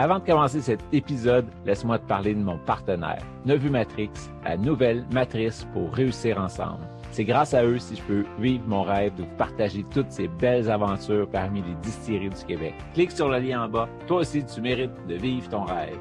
Avant 0.00 0.18
de 0.18 0.24
commencer 0.24 0.62
cet 0.62 0.80
épisode, 0.92 1.44
laisse-moi 1.66 1.98
te 1.98 2.06
parler 2.06 2.32
de 2.32 2.40
mon 2.40 2.56
partenaire, 2.56 3.22
Nevu 3.44 3.68
Matrix, 3.68 4.08
la 4.44 4.56
nouvelle 4.56 5.04
matrice 5.12 5.66
pour 5.74 5.92
réussir 5.92 6.38
ensemble. 6.38 6.88
C'est 7.10 7.26
grâce 7.26 7.52
à 7.52 7.66
eux 7.66 7.78
si 7.78 7.96
je 7.96 8.02
peux 8.04 8.24
vivre 8.38 8.64
mon 8.66 8.82
rêve 8.82 9.14
de 9.16 9.24
vous 9.24 9.36
partager 9.36 9.84
toutes 9.92 10.10
ces 10.10 10.26
belles 10.26 10.70
aventures 10.70 11.28
parmi 11.28 11.60
les 11.60 11.74
distilleries 11.82 12.30
du 12.30 12.44
Québec. 12.46 12.72
Clique 12.94 13.10
sur 13.10 13.28
le 13.28 13.40
lien 13.40 13.64
en 13.64 13.68
bas. 13.68 13.90
Toi 14.06 14.20
aussi, 14.20 14.42
tu 14.42 14.62
mérites 14.62 15.06
de 15.06 15.16
vivre 15.16 15.50
ton 15.50 15.64
rêve. 15.64 15.98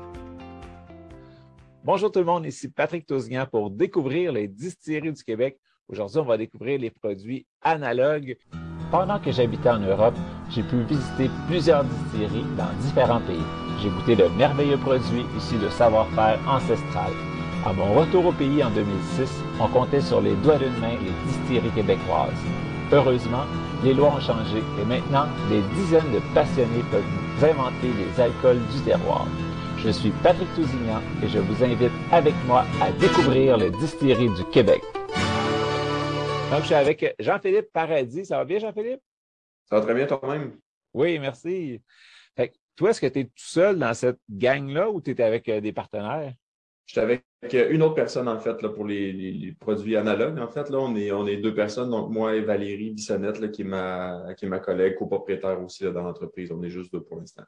Bonjour 1.84 2.09
tout 2.09 2.20
le 2.20 2.26
monde, 2.26 2.46
ici 2.46 2.70
Patrick 2.70 3.05
Tousignan 3.05 3.48
pour 3.52 3.70
découvrir 3.70 4.32
les 4.32 4.48
distilleries 4.48 5.12
du 5.12 5.23
Québec. 5.26 5.59
Aujourd'hui, 5.90 6.20
on 6.20 6.26
va 6.26 6.38
découvrir 6.38 6.80
les 6.80 6.90
produits 6.90 7.46
analogues. 7.62 8.38
Pendant 8.91 9.20
que 9.20 9.34
j'habitais 9.34 9.70
en 9.70 9.80
Europe, 9.80 10.16
j'ai 10.49 10.63
pu 10.63 10.84
visiter 10.84 11.30
plusieurs 11.48 11.84
distilleries 11.84 12.46
dans 12.55 12.71
différents 12.82 13.21
pays. 13.21 13.69
J'ai 13.82 13.90
goûté 13.90 14.16
de 14.16 14.26
merveilleux 14.38 14.78
produits 14.78 15.26
issus 15.38 15.58
de 15.58 15.70
savoir-faire 15.70 16.38
ancestral. 16.46 17.14
À 17.66 17.72
mon 17.72 17.94
retour 17.94 18.26
au 18.26 18.32
pays 18.34 18.62
en 18.62 18.70
2006, 18.71 19.30
on 19.60 19.68
comptait 19.70 20.02
sur 20.02 20.20
les 20.20 20.36
doigts 20.36 20.58
d'une 20.58 20.77
main 20.80 20.98
les 21.02 21.32
distilleries 21.32 21.71
québécoises. 21.71 22.44
Heureusement, 22.91 23.46
les 23.84 23.94
lois 23.94 24.16
ont 24.16 24.20
changé 24.20 24.58
et 24.82 24.86
maintenant, 24.86 25.27
des 25.49 25.62
dizaines 25.76 26.12
de 26.12 26.20
passionnés 26.34 26.84
peuvent 26.91 27.49
inventer 27.49 27.88
les 27.94 28.21
alcools 28.21 28.60
du 28.74 28.82
terroir. 28.82 29.27
Je 29.77 29.91
suis 29.91 30.12
Patrick 30.24 30.54
Tousignan 30.55 31.02
et 31.24 31.30
je 31.30 31.40
vous 31.40 31.64
invite 31.64 31.91
avec 32.12 32.34
moi 32.48 32.66
à 32.82 32.91
découvrir 32.91 33.55
les 33.55 33.71
distilleries 33.71 34.34
du 34.36 34.43
Québec. 34.46 34.82
Donc, 36.52 36.62
je 36.62 36.66
suis 36.66 36.76
avec 36.76 37.16
Jean-Philippe 37.20 37.71
Paradis. 37.71 38.26
Ça 38.26 38.38
va 38.38 38.43
bien, 38.43 38.60
Jean-Philippe? 38.60 38.99
Ça 39.70 39.80
va 39.80 39.82
très 39.82 39.93
bien 39.93 40.05
toi-même? 40.05 40.52
Oui, 40.93 41.18
merci. 41.20 41.82
Toi, 42.80 42.91
est-ce 42.91 43.02
que 43.02 43.08
tu 43.08 43.20
es 43.20 43.26
tout 43.26 43.32
seul 43.35 43.77
dans 43.77 43.94
cette 43.94 44.22
gang-là 44.30 44.90
ou 44.90 45.02
tu 45.02 45.12
es 45.12 45.22
avec 45.22 45.49
euh, 45.49 45.60
des 45.60 45.74
partenaires? 45.74 46.34
J'étais 46.86 47.02
avec 47.02 47.26
euh, 47.54 47.71
une 47.71 47.82
autre 47.82 47.96
personne, 47.96 48.30
en 48.30 48.40
fait, 48.40 48.62
là, 48.62 48.70
pour 48.70 48.86
les, 48.86 49.12
les, 49.12 49.34
les, 49.34 49.52
produits 49.52 49.98
analogues. 49.98 50.40
En 50.40 50.48
fait, 50.48 50.70
là, 50.70 50.80
on 50.80 50.96
est, 50.96 51.12
on 51.12 51.27
est 51.27 51.36
deux 51.36 51.54
personnes, 51.54 51.90
donc 51.90 52.10
moi 52.10 52.38
et 52.38 52.40
Valérie 52.40 52.91
Bissonnette, 52.91 53.41
là, 53.41 53.49
qui, 53.49 53.63
est 53.63 53.66
ma, 53.66 54.34
qui 54.38 54.46
est 54.46 54.48
ma 54.48 54.60
collègue, 54.60 54.96
copropriétaire 54.96 55.62
aussi 55.62 55.84
là, 55.84 55.91
dans 55.91 56.04
l'entreprise. 56.04 56.54
On 56.54 56.63
est 56.63 56.70
juste 56.70 56.94
deux 56.94 57.02
pour 57.02 57.18
l'instant. 57.18 57.44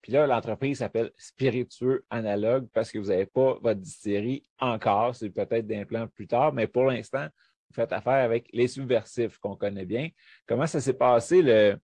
Puis 0.00 0.12
là, 0.12 0.26
l'entreprise 0.26 0.78
s'appelle 0.78 1.10
Spiritueux 1.18 2.06
Analogue 2.08 2.68
parce 2.72 2.90
que 2.90 2.98
vous 2.98 3.08
n'avez 3.08 3.26
pas 3.26 3.58
votre 3.60 3.80
distillerie 3.80 4.44
encore. 4.58 5.14
C'est 5.14 5.28
peut-être 5.28 5.66
d'implant 5.66 6.08
plus 6.08 6.26
tard, 6.26 6.54
mais 6.54 6.66
pour 6.66 6.86
l'instant, 6.86 7.26
vous 7.68 7.74
faites 7.74 7.92
affaire 7.92 8.24
avec 8.24 8.48
les 8.54 8.66
subversifs 8.66 9.36
qu'on 9.36 9.56
connaît 9.56 9.84
bien. 9.84 10.08
Comment 10.46 10.66
ça 10.66 10.80
s'est 10.80 10.94
passé, 10.94 11.42
le 11.42 11.76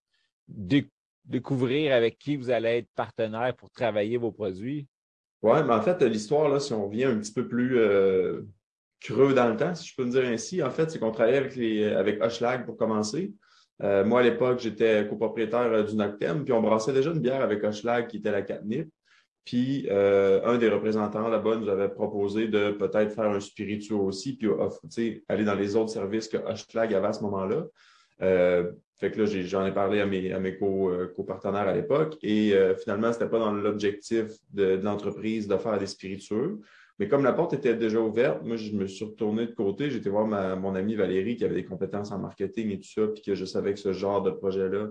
découvrir 1.28 1.94
avec 1.94 2.18
qui 2.18 2.36
vous 2.36 2.50
allez 2.50 2.78
être 2.78 2.88
partenaire 2.94 3.54
pour 3.54 3.70
travailler 3.70 4.16
vos 4.16 4.32
produits? 4.32 4.86
Oui, 5.42 5.58
mais 5.64 5.74
en 5.74 5.82
fait, 5.82 6.02
l'histoire, 6.02 6.48
là, 6.48 6.58
si 6.58 6.72
on 6.72 6.88
vient 6.88 7.10
un 7.10 7.18
petit 7.18 7.32
peu 7.32 7.46
plus 7.46 7.78
euh, 7.78 8.42
creux 9.00 9.34
dans 9.34 9.48
le 9.48 9.56
temps, 9.56 9.74
si 9.74 9.86
je 9.86 9.94
peux 9.94 10.04
me 10.04 10.10
dire 10.10 10.24
ainsi, 10.24 10.62
en 10.62 10.70
fait, 10.70 10.90
c'est 10.90 10.98
qu'on 10.98 11.12
travaillait 11.12 11.38
avec, 11.38 11.54
les, 11.54 11.84
avec 11.84 12.18
pour 12.66 12.76
commencer. 12.76 13.32
Euh, 13.82 14.04
moi, 14.04 14.20
à 14.20 14.22
l'époque, 14.24 14.58
j'étais 14.58 15.06
copropriétaire 15.06 15.72
euh, 15.72 15.82
du 15.84 15.94
Noctem, 15.94 16.44
puis 16.44 16.52
on 16.52 16.60
brassait 16.60 16.92
déjà 16.92 17.12
une 17.12 17.20
bière 17.20 17.42
avec 17.42 17.62
Hochelag 17.62 18.08
qui 18.08 18.16
était 18.16 18.32
la 18.32 18.42
Catnip. 18.42 18.90
Puis 19.44 19.88
un 19.90 20.58
des 20.58 20.68
représentants 20.68 21.26
là-bas 21.26 21.56
nous 21.56 21.70
avait 21.70 21.88
proposé 21.88 22.48
de 22.48 22.72
peut-être 22.72 23.14
faire 23.14 23.30
un 23.30 23.40
spiritueux 23.40 23.94
aussi, 23.94 24.36
puis 24.36 24.50
aller 25.26 25.44
dans 25.44 25.54
les 25.54 25.74
autres 25.74 25.88
services 25.88 26.28
que 26.28 26.36
Hochelag 26.36 26.92
avait 26.92 27.06
à 27.06 27.12
ce 27.14 27.22
moment-là. 27.22 27.64
Fait 28.98 29.12
que 29.12 29.22
là, 29.22 29.26
j'en 29.26 29.64
ai, 29.64 29.72
parlé 29.72 30.00
à 30.00 30.06
mes, 30.06 30.32
à 30.32 30.40
mes 30.40 30.58
copartenaires 30.58 31.68
à 31.68 31.72
l'époque 31.72 32.16
et 32.20 32.52
euh, 32.54 32.74
finalement, 32.74 33.12
ce 33.12 33.18
n'était 33.18 33.30
pas 33.30 33.38
dans 33.38 33.52
l'objectif 33.52 34.26
de, 34.52 34.80
l'entreprise 34.82 35.46
de 35.46 35.56
faire 35.56 35.78
des 35.78 35.86
spiritueux. 35.86 36.58
Mais 36.98 37.06
comme 37.06 37.22
la 37.22 37.32
porte 37.32 37.52
était 37.52 37.76
déjà 37.76 38.00
ouverte, 38.00 38.42
moi, 38.42 38.56
je 38.56 38.72
me 38.72 38.88
suis 38.88 39.04
retourné 39.04 39.46
de 39.46 39.52
côté. 39.52 39.88
J'étais 39.88 40.10
voir 40.10 40.26
mon 40.26 40.74
amie 40.74 40.96
Valérie 40.96 41.36
qui 41.36 41.44
avait 41.44 41.54
des 41.54 41.64
compétences 41.64 42.10
en 42.10 42.18
marketing 42.18 42.72
et 42.72 42.80
tout 42.80 42.88
ça, 42.88 43.06
puis 43.06 43.22
que 43.22 43.36
je 43.36 43.44
savais 43.44 43.72
que 43.72 43.78
ce 43.78 43.92
genre 43.92 44.20
de 44.20 44.32
projet-là 44.32 44.88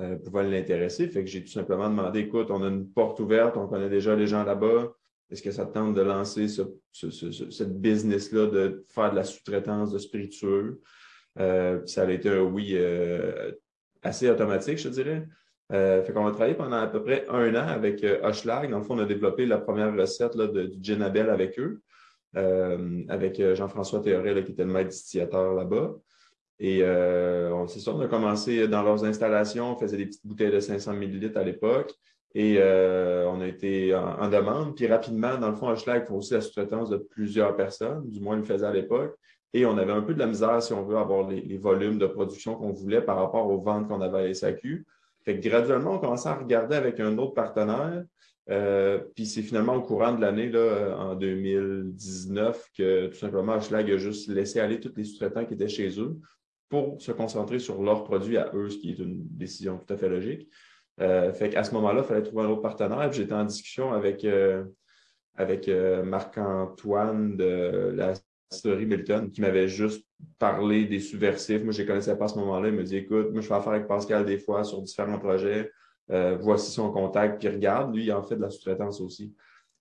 euh, 0.00 0.16
pouvait 0.16 0.50
l'intéresser. 0.50 1.06
Fait 1.06 1.22
que 1.22 1.30
j'ai 1.30 1.44
tout 1.44 1.52
simplement 1.52 1.88
demandé, 1.88 2.20
écoute, 2.20 2.50
on 2.50 2.60
a 2.64 2.66
une 2.66 2.88
porte 2.88 3.20
ouverte, 3.20 3.56
on 3.56 3.68
connaît 3.68 3.88
déjà 3.88 4.16
les 4.16 4.26
gens 4.26 4.42
là-bas. 4.42 4.92
Est-ce 5.30 5.42
que 5.42 5.52
ça 5.52 5.64
te 5.64 5.74
tente 5.74 5.94
de 5.94 6.02
lancer 6.02 6.48
ce, 6.48 6.62
ce, 6.90 7.10
ce, 7.10 7.50
cette 7.50 7.80
business-là, 7.80 8.48
de 8.48 8.84
faire 8.88 9.12
de 9.12 9.16
la 9.16 9.22
sous-traitance 9.22 9.92
de 9.92 9.98
spiritueux? 9.98 10.80
Euh, 11.38 11.80
ça 11.86 12.02
a 12.02 12.10
été 12.10 12.28
un 12.28 12.42
oui 12.42 12.72
euh, 12.74 13.52
assez 14.02 14.30
automatique, 14.30 14.78
je 14.78 14.88
dirais. 14.88 15.26
Euh, 15.72 16.02
fait 16.02 16.12
qu'on 16.12 16.26
a 16.26 16.30
travaillé 16.30 16.54
pendant 16.54 16.76
à 16.76 16.86
peu 16.86 17.02
près 17.02 17.24
un 17.28 17.54
an 17.54 17.66
avec 17.66 18.04
euh. 18.04 18.20
Dans 18.20 18.78
le 18.78 18.84
fond, 18.84 18.96
on 18.96 18.98
a 18.98 19.06
développé 19.06 19.46
la 19.46 19.58
première 19.58 19.94
recette 19.94 20.36
de, 20.36 20.66
du 20.66 20.78
gin 20.82 21.00
Abel 21.02 21.30
avec 21.30 21.58
eux, 21.58 21.80
euh, 22.36 23.02
avec 23.08 23.40
Jean-François 23.54 24.00
Théoré, 24.00 24.34
là, 24.34 24.42
qui 24.42 24.52
était 24.52 24.64
le 24.64 24.72
maître 24.72 24.90
distillateur 24.90 25.54
là-bas. 25.54 25.94
Et 26.60 26.84
on, 26.84 27.66
c'est 27.66 27.80
ça, 27.80 27.92
on 27.92 28.00
a 28.00 28.06
commencé 28.06 28.68
dans 28.68 28.82
leurs 28.82 29.04
installations, 29.04 29.72
on 29.72 29.76
faisait 29.76 29.96
des 29.96 30.06
petites 30.06 30.26
bouteilles 30.26 30.52
de 30.52 30.60
500 30.60 30.92
ml 30.92 31.36
à 31.36 31.42
l'époque. 31.42 31.92
Et 32.34 32.58
on 32.60 33.40
a 33.40 33.46
été 33.46 33.94
en, 33.94 34.20
en, 34.20 34.28
demande. 34.28 34.76
Puis 34.76 34.86
rapidement, 34.86 35.36
dans 35.38 35.48
le 35.48 35.56
fond, 35.56 35.68
Hochelag 35.68 36.06
font 36.06 36.16
aussi 36.16 36.34
la 36.34 36.40
sous-traitance 36.40 36.90
de 36.90 36.98
plusieurs 36.98 37.56
personnes, 37.56 38.08
du 38.08 38.20
moins 38.20 38.36
ils 38.36 38.40
le 38.40 38.44
faisaient 38.44 38.66
à 38.66 38.72
l'époque. 38.72 39.16
Et 39.54 39.64
on 39.64 39.78
avait 39.78 39.92
un 39.92 40.02
peu 40.02 40.12
de 40.12 40.18
la 40.18 40.26
misère, 40.26 40.62
si 40.62 40.72
on 40.72 40.82
veut, 40.82 40.96
avoir 40.96 41.28
les, 41.28 41.56
volumes 41.56 41.98
de 41.98 42.06
production 42.06 42.56
qu'on 42.56 42.72
voulait 42.72 43.00
par 43.00 43.16
rapport 43.16 43.46
aux 43.48 43.60
ventes 43.60 43.88
qu'on 43.88 44.02
avait 44.02 44.30
à 44.30 44.34
SAQ. 44.34 44.84
Fait 45.24 45.40
que 45.40 45.48
graduellement, 45.48 45.94
on 45.94 45.98
commençait 45.98 46.28
à 46.28 46.34
regarder 46.34 46.76
avec 46.76 47.00
un 47.00 47.16
autre 47.16 47.34
partenaire. 47.34 48.04
Euh, 48.50 48.98
puis 49.14 49.24
c'est 49.24 49.40
finalement 49.40 49.76
au 49.76 49.80
courant 49.80 50.12
de 50.12 50.20
l'année, 50.20 50.52
en 50.98 51.14
2019, 51.14 52.70
que 52.76 53.06
tout 53.06 53.16
simplement 53.16 53.54
Hochelag 53.54 53.90
a 53.90 53.96
juste 53.96 54.28
laissé 54.28 54.60
aller 54.60 54.80
tous 54.80 54.92
les 54.94 55.04
sous-traitants 55.04 55.46
qui 55.46 55.54
étaient 55.54 55.68
chez 55.68 55.98
eux 55.98 56.18
pour 56.68 57.00
se 57.00 57.12
concentrer 57.12 57.58
sur 57.58 57.82
leurs 57.82 58.04
produits 58.04 58.36
à 58.36 58.50
eux, 58.52 58.68
ce 58.68 58.78
qui 58.78 58.90
est 58.90 58.98
une 58.98 59.22
décision 59.30 59.78
tout 59.78 59.94
à 59.94 59.96
fait 59.96 60.08
logique. 60.08 60.48
Euh, 61.00 61.32
fait 61.32 61.50
qu'à 61.50 61.64
ce 61.64 61.72
moment-là, 61.74 62.02
il 62.02 62.06
fallait 62.06 62.22
trouver 62.22 62.44
un 62.44 62.48
autre 62.48 62.62
partenaire. 62.62 63.12
J'étais 63.12 63.32
en 63.32 63.44
discussion 63.44 63.92
avec, 63.92 64.24
euh, 64.24 64.64
avec 65.34 65.68
euh, 65.68 66.02
Marc-Antoine 66.02 67.36
de 67.36 67.92
la 67.94 68.14
Story 68.54 68.86
Milton 68.86 69.30
qui 69.30 69.40
m'avait 69.40 69.68
juste 69.68 70.06
parlé 70.38 70.86
des 70.86 71.00
subversifs. 71.00 71.62
Moi, 71.62 71.72
je 71.72 71.78
ne 71.78 71.82
les 71.82 71.88
connaissais 71.88 72.16
pas 72.16 72.26
à 72.26 72.28
ce 72.28 72.38
moment-là. 72.38 72.68
Il 72.68 72.74
me 72.74 72.82
dit 72.82 72.96
Écoute, 72.96 73.30
moi, 73.32 73.40
je 73.40 73.46
fais 73.46 73.54
affaire 73.54 73.72
avec 73.72 73.86
Pascal 73.86 74.24
des 74.24 74.38
fois 74.38 74.64
sur 74.64 74.82
différents 74.82 75.18
projets. 75.18 75.70
Euh, 76.10 76.36
voici 76.40 76.70
son 76.70 76.90
contact. 76.90 77.40
Puis 77.40 77.48
regarde, 77.48 77.94
lui, 77.94 78.04
il 78.04 78.12
en 78.12 78.22
fait 78.22 78.36
de 78.36 78.42
la 78.42 78.50
sous-traitance 78.50 79.00
aussi. 79.00 79.34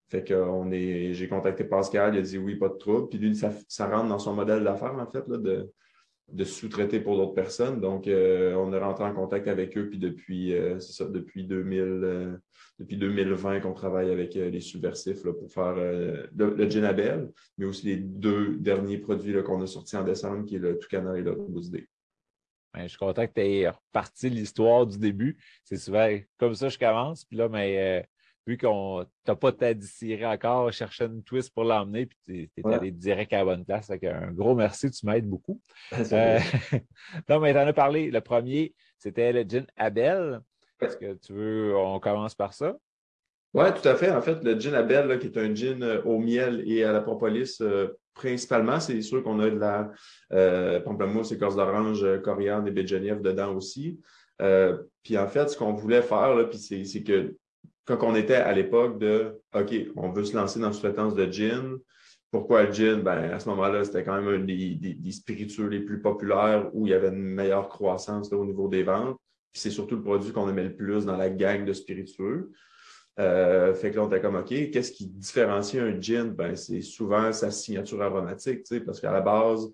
Fait 0.07 0.23
que 0.23 0.35
j'ai 1.11 1.27
contacté 1.27 1.63
Pascal, 1.63 2.15
il 2.15 2.19
a 2.19 2.21
dit 2.21 2.37
oui, 2.37 2.55
pas 2.55 2.69
de 2.69 2.77
trouble. 2.77 3.09
Puis 3.09 3.17
lui, 3.17 3.35
ça, 3.35 3.51
ça 3.67 3.87
rentre 3.87 4.09
dans 4.09 4.19
son 4.19 4.33
modèle 4.33 4.63
d'affaires, 4.63 4.95
en 4.95 5.07
fait, 5.07 5.27
là, 5.27 5.37
de, 5.37 5.71
de 6.31 6.43
sous-traiter 6.43 6.99
pour 6.99 7.17
d'autres 7.17 7.33
personnes. 7.33 7.79
Donc, 7.79 8.07
euh, 8.07 8.53
on 8.55 8.73
est 8.73 8.79
rentré 8.79 9.03
en 9.03 9.13
contact 9.13 9.47
avec 9.47 9.77
eux, 9.77 9.89
puis 9.89 9.99
depuis, 9.99 10.53
euh, 10.53 10.79
depuis 11.11 11.43
2000, 11.43 11.79
euh, 11.81 12.37
depuis 12.79 12.97
2020 12.97 13.59
qu'on 13.59 13.73
travaille 13.73 14.09
avec 14.09 14.33
les 14.33 14.59
subversifs 14.59 15.23
pour 15.23 15.51
faire 15.51 15.75
le, 15.75 16.29
le 16.35 17.27
mais 17.57 17.65
aussi 17.65 17.85
les 17.87 17.97
deux 17.97 18.57
derniers 18.57 18.97
produits 18.97 19.41
qu'on 19.43 19.61
a 19.61 19.67
sortis 19.67 19.97
en 19.97 20.03
décembre, 20.03 20.45
qui 20.45 20.55
est 20.55 20.59
le 20.59 20.79
Toucana 20.79 21.17
et 21.17 21.21
le 21.21 21.35
Day. 21.69 21.87
Ben, 22.73 22.83
je 22.83 22.87
suis 22.87 22.97
content 22.97 23.27
que 23.27 23.33
tu 23.33 23.41
aies 23.41 23.69
reparti 23.69 24.29
l'histoire 24.29 24.87
du 24.87 24.97
début. 24.97 25.37
C'est 25.63 25.77
souvent 25.77 26.09
comme 26.37 26.55
ça 26.55 26.67
que 26.67 26.73
je 26.73 26.79
commence. 26.79 27.23
Puis 27.23 27.37
là, 27.37 27.47
mais 27.47 28.01
euh, 28.01 28.03
vu 28.45 28.57
qu'on 28.57 29.05
t'a 29.23 29.35
pas 29.35 29.51
ta 29.51 29.73
distillerie 29.73 30.25
encore, 30.25 30.71
chercher 30.71 31.05
une 31.05 31.23
twist 31.23 31.53
pour 31.53 31.63
l'emmener, 31.63 32.05
puis 32.05 32.17
tu 32.25 32.49
es, 32.57 32.65
ouais. 32.65 32.73
allé 32.75 32.91
direct 32.91 33.31
à 33.33 33.37
la 33.37 33.45
bonne 33.45 33.65
place. 33.65 33.87
Fait 33.87 34.07
un 34.07 34.31
gros 34.31 34.55
merci, 34.55 34.91
tu 34.91 35.05
m'aides 35.05 35.27
beaucoup. 35.27 35.61
euh, 36.11 36.39
non, 37.29 37.39
mais 37.39 37.53
tu 37.53 37.59
en 37.59 37.67
as 37.67 37.73
parlé. 37.73 38.11
Le 38.11 38.21
premier, 38.21 38.73
c'était 38.97 39.31
le 39.31 39.43
gin 39.43 39.65
Abel. 39.77 40.41
Est-ce 40.81 40.97
que 40.97 41.13
tu 41.13 41.33
veux, 41.33 41.77
on 41.77 41.99
commence 41.99 42.35
par 42.35 42.53
ça? 42.53 42.75
Oui, 43.53 43.65
tout 43.79 43.87
à 43.87 43.95
fait. 43.95 44.11
En 44.11 44.21
fait, 44.21 44.43
le 44.43 44.59
gin 44.59 44.73
Abel, 44.73 45.07
là, 45.07 45.17
qui 45.17 45.27
est 45.27 45.37
un 45.37 45.53
gin 45.53 46.01
au 46.05 46.17
miel 46.17 46.63
et 46.65 46.83
à 46.83 46.91
la 46.91 47.01
propolis, 47.01 47.61
euh, 47.61 47.87
principalement, 48.13 48.79
c'est 48.79 49.01
sûr 49.01 49.23
qu'on 49.23 49.39
a 49.39 49.49
de 49.49 49.59
la 49.59 49.91
euh, 50.33 50.79
pamplemousse, 50.81 51.31
écorce 51.31 51.55
d'orange, 51.55 52.05
coriandre 52.23 52.67
et 52.67 52.71
baie 52.71 52.83
de 52.83 52.87
Genève 52.87 53.21
dedans 53.21 53.55
aussi. 53.55 53.99
Euh, 54.41 54.77
puis 55.03 55.17
en 55.17 55.27
fait, 55.27 55.49
ce 55.49 55.57
qu'on 55.57 55.73
voulait 55.73 56.01
faire, 56.01 56.49
puis 56.49 56.57
c'est 56.57 57.03
que 57.03 57.35
quand 57.85 57.97
on 58.01 58.15
était 58.15 58.35
à 58.35 58.53
l'époque 58.53 58.99
de 58.99 59.41
OK, 59.53 59.73
on 59.95 60.09
veut 60.11 60.23
se 60.23 60.35
lancer 60.35 60.59
dans 60.59 60.67
la 60.67 60.73
sous-traitance 60.73 61.15
de 61.15 61.29
gin. 61.31 61.77
Pourquoi 62.31 62.63
le 62.63 62.73
gin? 62.73 63.01
Ben, 63.01 63.31
à 63.31 63.39
ce 63.39 63.47
moment-là, 63.49 63.83
c'était 63.83 64.03
quand 64.03 64.19
même 64.19 64.41
un 64.41 64.43
des, 64.43 65.11
spiritueux 65.11 65.67
les 65.67 65.81
plus 65.81 66.01
populaires 66.01 66.69
où 66.73 66.87
il 66.87 66.91
y 66.91 66.93
avait 66.93 67.09
une 67.09 67.21
meilleure 67.21 67.69
croissance 67.69 68.31
au 68.31 68.45
niveau 68.45 68.67
des 68.67 68.83
ventes. 68.83 69.17
c'est 69.51 69.69
surtout 69.69 69.95
le 69.95 70.01
produit 70.01 70.31
qu'on 70.31 70.49
aimait 70.49 70.63
le 70.63 70.75
plus 70.75 71.05
dans 71.05 71.17
la 71.17 71.29
gang 71.29 71.65
de 71.65 71.73
spiritueux. 71.73 72.51
Euh, 73.19 73.75
fait 73.75 73.91
que 73.91 73.97
là, 73.97 74.03
on 74.03 74.07
était 74.07 74.21
comme, 74.21 74.35
OK, 74.35 74.47
qu'est-ce 74.47 74.91
qui 74.91 75.05
différencie 75.07 75.81
un 75.81 75.99
gin? 75.99 76.31
Ben, 76.31 76.55
c'est 76.55 76.81
souvent 76.81 77.31
sa 77.31 77.51
signature 77.51 78.01
aromatique, 78.01 78.63
parce 78.85 78.99
qu'à 78.99 79.11
la 79.11 79.21
base, 79.21 79.71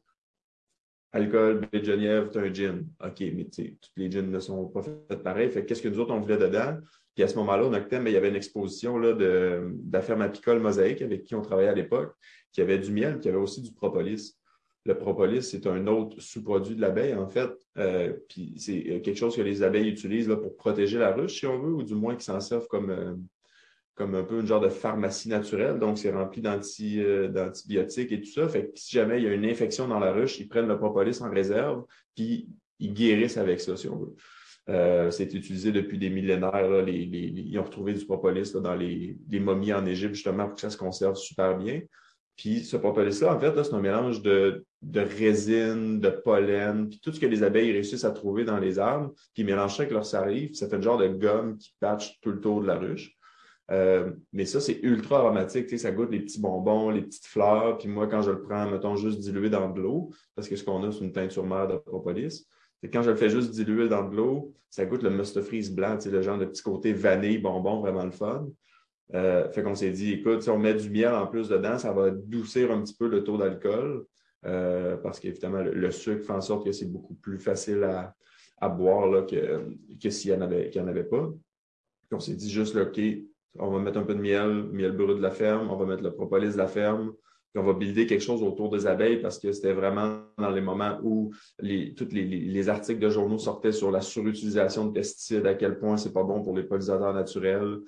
alcool, 1.11 1.61
baie 1.71 1.79
de 1.79 1.85
Genève, 1.85 2.29
tu 2.31 2.39
un 2.39 2.53
gin. 2.53 2.85
OK, 3.03 3.19
mais 3.19 3.45
toutes 3.45 3.91
les 3.95 4.11
gins 4.11 4.23
ne 4.23 4.39
sont 4.39 4.65
pas 4.67 4.81
faites 4.81 5.23
pareil. 5.23 5.49
Fait 5.49 5.65
qu'est-ce 5.65 5.81
que 5.81 5.87
nous 5.87 5.99
autres, 5.99 6.13
on 6.13 6.19
voulait 6.19 6.37
dedans? 6.37 6.77
Puis 7.19 7.25
à 7.25 7.27
ce 7.27 7.35
moment-là, 7.35 7.65
au 7.65 7.69
Noctem, 7.69 8.07
il 8.07 8.13
y 8.13 8.15
avait 8.15 8.29
une 8.29 8.37
exposition 8.37 8.97
là, 8.97 9.11
de, 9.11 9.75
la 9.91 10.01
ferme 10.01 10.21
apicole 10.21 10.61
Mosaïque 10.61 11.01
avec 11.01 11.25
qui 11.25 11.35
on 11.35 11.41
travaillait 11.41 11.69
à 11.69 11.75
l'époque, 11.75 12.15
qui 12.53 12.61
avait 12.61 12.77
du 12.77 12.93
miel, 12.93 13.19
qui 13.19 13.27
avait 13.27 13.35
aussi 13.35 13.61
du 13.61 13.73
propolis. 13.73 14.37
Le 14.85 14.97
propolis, 14.97 15.43
c'est 15.43 15.67
un 15.67 15.85
autre 15.87 16.17
sous-produit 16.21 16.77
de 16.77 16.79
l'abeille, 16.81 17.15
en 17.15 17.27
fait. 17.27 17.51
Euh, 17.77 18.13
puis 18.29 18.53
c'est 18.55 19.01
quelque 19.01 19.17
chose 19.17 19.35
que 19.35 19.41
les 19.41 19.63
abeilles 19.63 19.89
utilisent 19.89 20.29
là, 20.29 20.37
pour 20.37 20.55
protéger 20.55 20.97
la 20.97 21.11
ruche, 21.11 21.39
si 21.39 21.45
on 21.45 21.59
veut, 21.59 21.73
ou 21.73 21.83
du 21.83 21.93
moins 21.93 22.15
qui 22.15 22.23
s'en 22.23 22.39
servent 22.39 22.69
comme, 22.69 22.89
euh, 22.89 23.13
comme 23.95 24.15
un 24.15 24.23
peu 24.23 24.39
une 24.39 24.47
genre 24.47 24.61
de 24.61 24.69
pharmacie 24.69 25.27
naturelle. 25.27 25.77
Donc, 25.77 25.97
c'est 25.97 26.13
rempli 26.13 26.41
euh, 26.45 27.27
d'antibiotiques 27.27 28.13
et 28.13 28.21
tout 28.21 28.31
ça. 28.31 28.47
Fait 28.47 28.67
que 28.67 28.79
si 28.79 28.95
jamais 28.95 29.17
il 29.17 29.25
y 29.25 29.27
a 29.27 29.33
une 29.33 29.43
infection 29.43 29.89
dans 29.89 29.99
la 29.99 30.13
ruche, 30.13 30.39
ils 30.39 30.47
prennent 30.47 30.69
le 30.69 30.77
propolis 30.77 31.21
en 31.21 31.29
réserve, 31.29 31.83
puis 32.15 32.47
ils 32.79 32.93
guérissent 32.93 33.35
avec 33.35 33.59
ça, 33.59 33.75
si 33.75 33.89
on 33.89 33.97
veut. 33.97 34.15
Euh, 34.69 35.09
c'est 35.09 35.33
utilisé 35.33 35.71
depuis 35.71 35.97
des 35.97 36.09
millénaires. 36.09 36.87
ils 36.87 37.57
ont 37.59 37.63
retrouvé 37.63 37.93
du 37.93 38.05
propolis 38.05 38.53
dans 38.53 38.75
les, 38.75 39.17
momies 39.31 39.73
en 39.73 39.85
Égypte, 39.85 40.13
justement, 40.13 40.45
pour 40.45 40.55
que 40.55 40.61
ça 40.61 40.69
se 40.69 40.77
conserve 40.77 41.15
super 41.15 41.57
bien. 41.57 41.81
Puis 42.35 42.63
ce 42.63 42.77
propolis-là, 42.77 43.35
en 43.35 43.39
fait, 43.39 43.63
c'est 43.63 43.73
un 43.73 43.81
mélange 43.81 44.21
de, 44.21 44.63
résine, 44.95 45.99
de 45.99 46.09
pollen, 46.09 46.87
puis 46.87 46.99
tout 47.03 47.11
ce 47.11 47.19
que 47.19 47.25
les 47.25 47.43
abeilles 47.43 47.71
réussissent 47.71 48.05
à 48.05 48.11
trouver 48.11 48.45
dans 48.45 48.59
les 48.59 48.79
arbres, 48.79 49.11
puis 49.33 49.43
ils 49.43 49.45
mélangent 49.45 49.75
ça 49.75 49.83
avec 49.83 49.91
leur 49.91 50.05
salive, 50.05 50.53
ça 50.53 50.69
fait 50.69 50.77
un 50.77 50.81
genre 50.81 50.99
de 50.99 51.07
gomme 51.07 51.57
qui 51.57 51.75
patche 51.79 52.19
tout 52.21 52.31
le 52.31 52.39
tour 52.39 52.61
de 52.61 52.67
la 52.67 52.75
ruche. 52.75 53.17
Euh, 53.71 54.11
mais 54.33 54.45
ça, 54.45 54.61
c'est 54.61 54.79
ultra 54.81 55.19
aromatique. 55.19 55.77
Ça 55.77 55.91
goûte 55.91 56.11
les 56.11 56.21
petits 56.21 56.41
bonbons, 56.41 56.89
les 56.89 57.03
petites 57.03 57.27
fleurs. 57.27 57.77
Puis 57.77 57.87
moi, 57.87 58.07
quand 58.07 58.23
je 58.23 58.31
le 58.31 58.41
prends, 58.41 58.67
mettons, 58.67 58.95
juste 58.95 59.19
dilué 59.19 59.49
dans 59.49 59.69
de 59.69 59.79
l'eau, 59.79 60.09
parce 60.35 60.47
que 60.47 60.55
ce 60.55 60.63
qu'on 60.63 60.83
a, 60.83 60.91
c'est 60.91 61.03
une 61.03 61.11
teinture 61.11 61.45
mère 61.45 61.67
de 61.67 61.77
propolis. 61.77 62.47
Quand 62.83 63.01
je 63.01 63.11
le 63.11 63.15
fais 63.15 63.29
juste 63.29 63.51
diluer 63.51 63.89
dans 63.89 64.07
de 64.07 64.15
l'eau, 64.15 64.53
ça 64.69 64.85
goûte 64.85 65.03
le 65.03 65.09
must 65.09 65.41
freeze 65.41 65.71
blanc, 65.73 65.97
le 66.05 66.21
genre 66.21 66.37
de 66.37 66.45
petit 66.45 66.63
côté 66.63 66.93
vanille, 66.93 67.39
bonbon, 67.39 67.81
vraiment 67.81 68.05
le 68.05 68.11
fun. 68.11 68.47
Euh, 69.15 69.49
fait 69.51 69.63
qu'on 69.63 69.75
s'est 69.75 69.91
dit, 69.91 70.13
écoute, 70.13 70.43
si 70.43 70.49
on 70.49 70.59
met 70.59 70.73
du 70.73 70.89
miel 70.89 71.13
en 71.13 71.27
plus 71.27 71.49
dedans, 71.49 71.77
ça 71.77 71.91
va 71.91 72.11
doucir 72.11 72.71
un 72.71 72.81
petit 72.81 72.95
peu 72.95 73.07
le 73.07 73.23
taux 73.23 73.37
d'alcool. 73.37 74.05
Euh, 74.45 74.95
parce 74.97 75.19
qu'évidemment, 75.19 75.61
le, 75.61 75.91
sucre 75.91 76.25
fait 76.25 76.33
en 76.33 76.41
sorte 76.41 76.65
que 76.65 76.71
c'est 76.71 76.85
beaucoup 76.85 77.15
plus 77.15 77.39
facile 77.39 77.83
à, 77.83 78.69
boire 78.69 79.07
là, 79.07 79.23
que, 79.23 79.65
que 80.01 80.09
s'il 80.09 80.31
n'y 80.31 80.37
en, 80.37 80.47
en, 80.47 80.87
avait 80.87 81.03
pas. 81.03 81.29
On 82.11 82.19
s'est 82.19 82.35
dit 82.35 82.49
juste, 82.49 82.75
là, 82.75 82.83
OK, 82.83 82.99
on 83.57 83.71
va 83.71 83.79
mettre 83.79 83.97
un 83.97 84.03
peu 84.03 84.15
de 84.15 84.21
miel, 84.21 84.69
miel 84.71 84.91
brut 84.91 85.17
de 85.17 85.21
la 85.21 85.31
ferme, 85.31 85.69
on 85.69 85.75
va 85.75 85.85
mettre 85.85 86.03
le 86.03 86.13
propolis 86.13 86.53
de 86.53 86.57
la 86.57 86.67
ferme, 86.67 87.13
on 87.55 87.63
va 87.63 87.73
builder 87.73 88.05
quelque 88.05 88.23
chose 88.23 88.43
autour 88.43 88.69
des 88.69 88.85
abeilles 88.85 89.21
parce 89.21 89.39
que 89.39 89.51
c'était 89.51 89.73
vraiment 89.73 90.21
dans 90.37 90.51
les 90.51 90.61
moments 90.61 90.99
où 91.03 91.31
tous 91.57 92.09
les, 92.11 92.69
articles 92.69 92.99
de 92.99 93.09
journaux 93.09 93.39
sortaient 93.39 93.71
sur 93.71 93.91
la 93.91 94.01
surutilisation 94.01 94.85
de 94.85 94.91
pesticides, 94.91 95.45
à 95.45 95.55
quel 95.55 95.79
point 95.79 95.97
c'est 95.97 96.13
pas 96.13 96.23
bon 96.23 96.41
pour 96.41 96.55
les 96.55 96.63
pollinisateurs 96.63 97.13
naturels, 97.13 97.79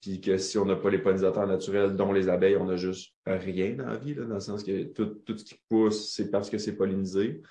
puis 0.00 0.20
que 0.20 0.38
si 0.38 0.56
on 0.56 0.64
n'a 0.64 0.76
pas 0.76 0.88
les 0.88 0.98
pollinisateurs 0.98 1.46
naturels, 1.46 1.94
dont 1.94 2.12
les 2.12 2.28
abeilles, 2.28 2.56
on 2.56 2.64
n'a 2.64 2.76
juste 2.76 3.12
rien 3.26 3.74
dans 3.74 3.86
la 3.86 3.96
vie, 3.96 4.14
dans 4.14 4.26
le 4.26 4.40
sens 4.40 4.64
que 4.64 4.84
tout, 4.84 5.20
tout 5.26 5.36
ce 5.36 5.44
qui 5.44 5.60
pousse, 5.68 6.14
c'est 6.14 6.30
parce 6.30 6.48
que 6.48 6.56
c'est 6.56 6.76
pollinisé. 6.76 7.42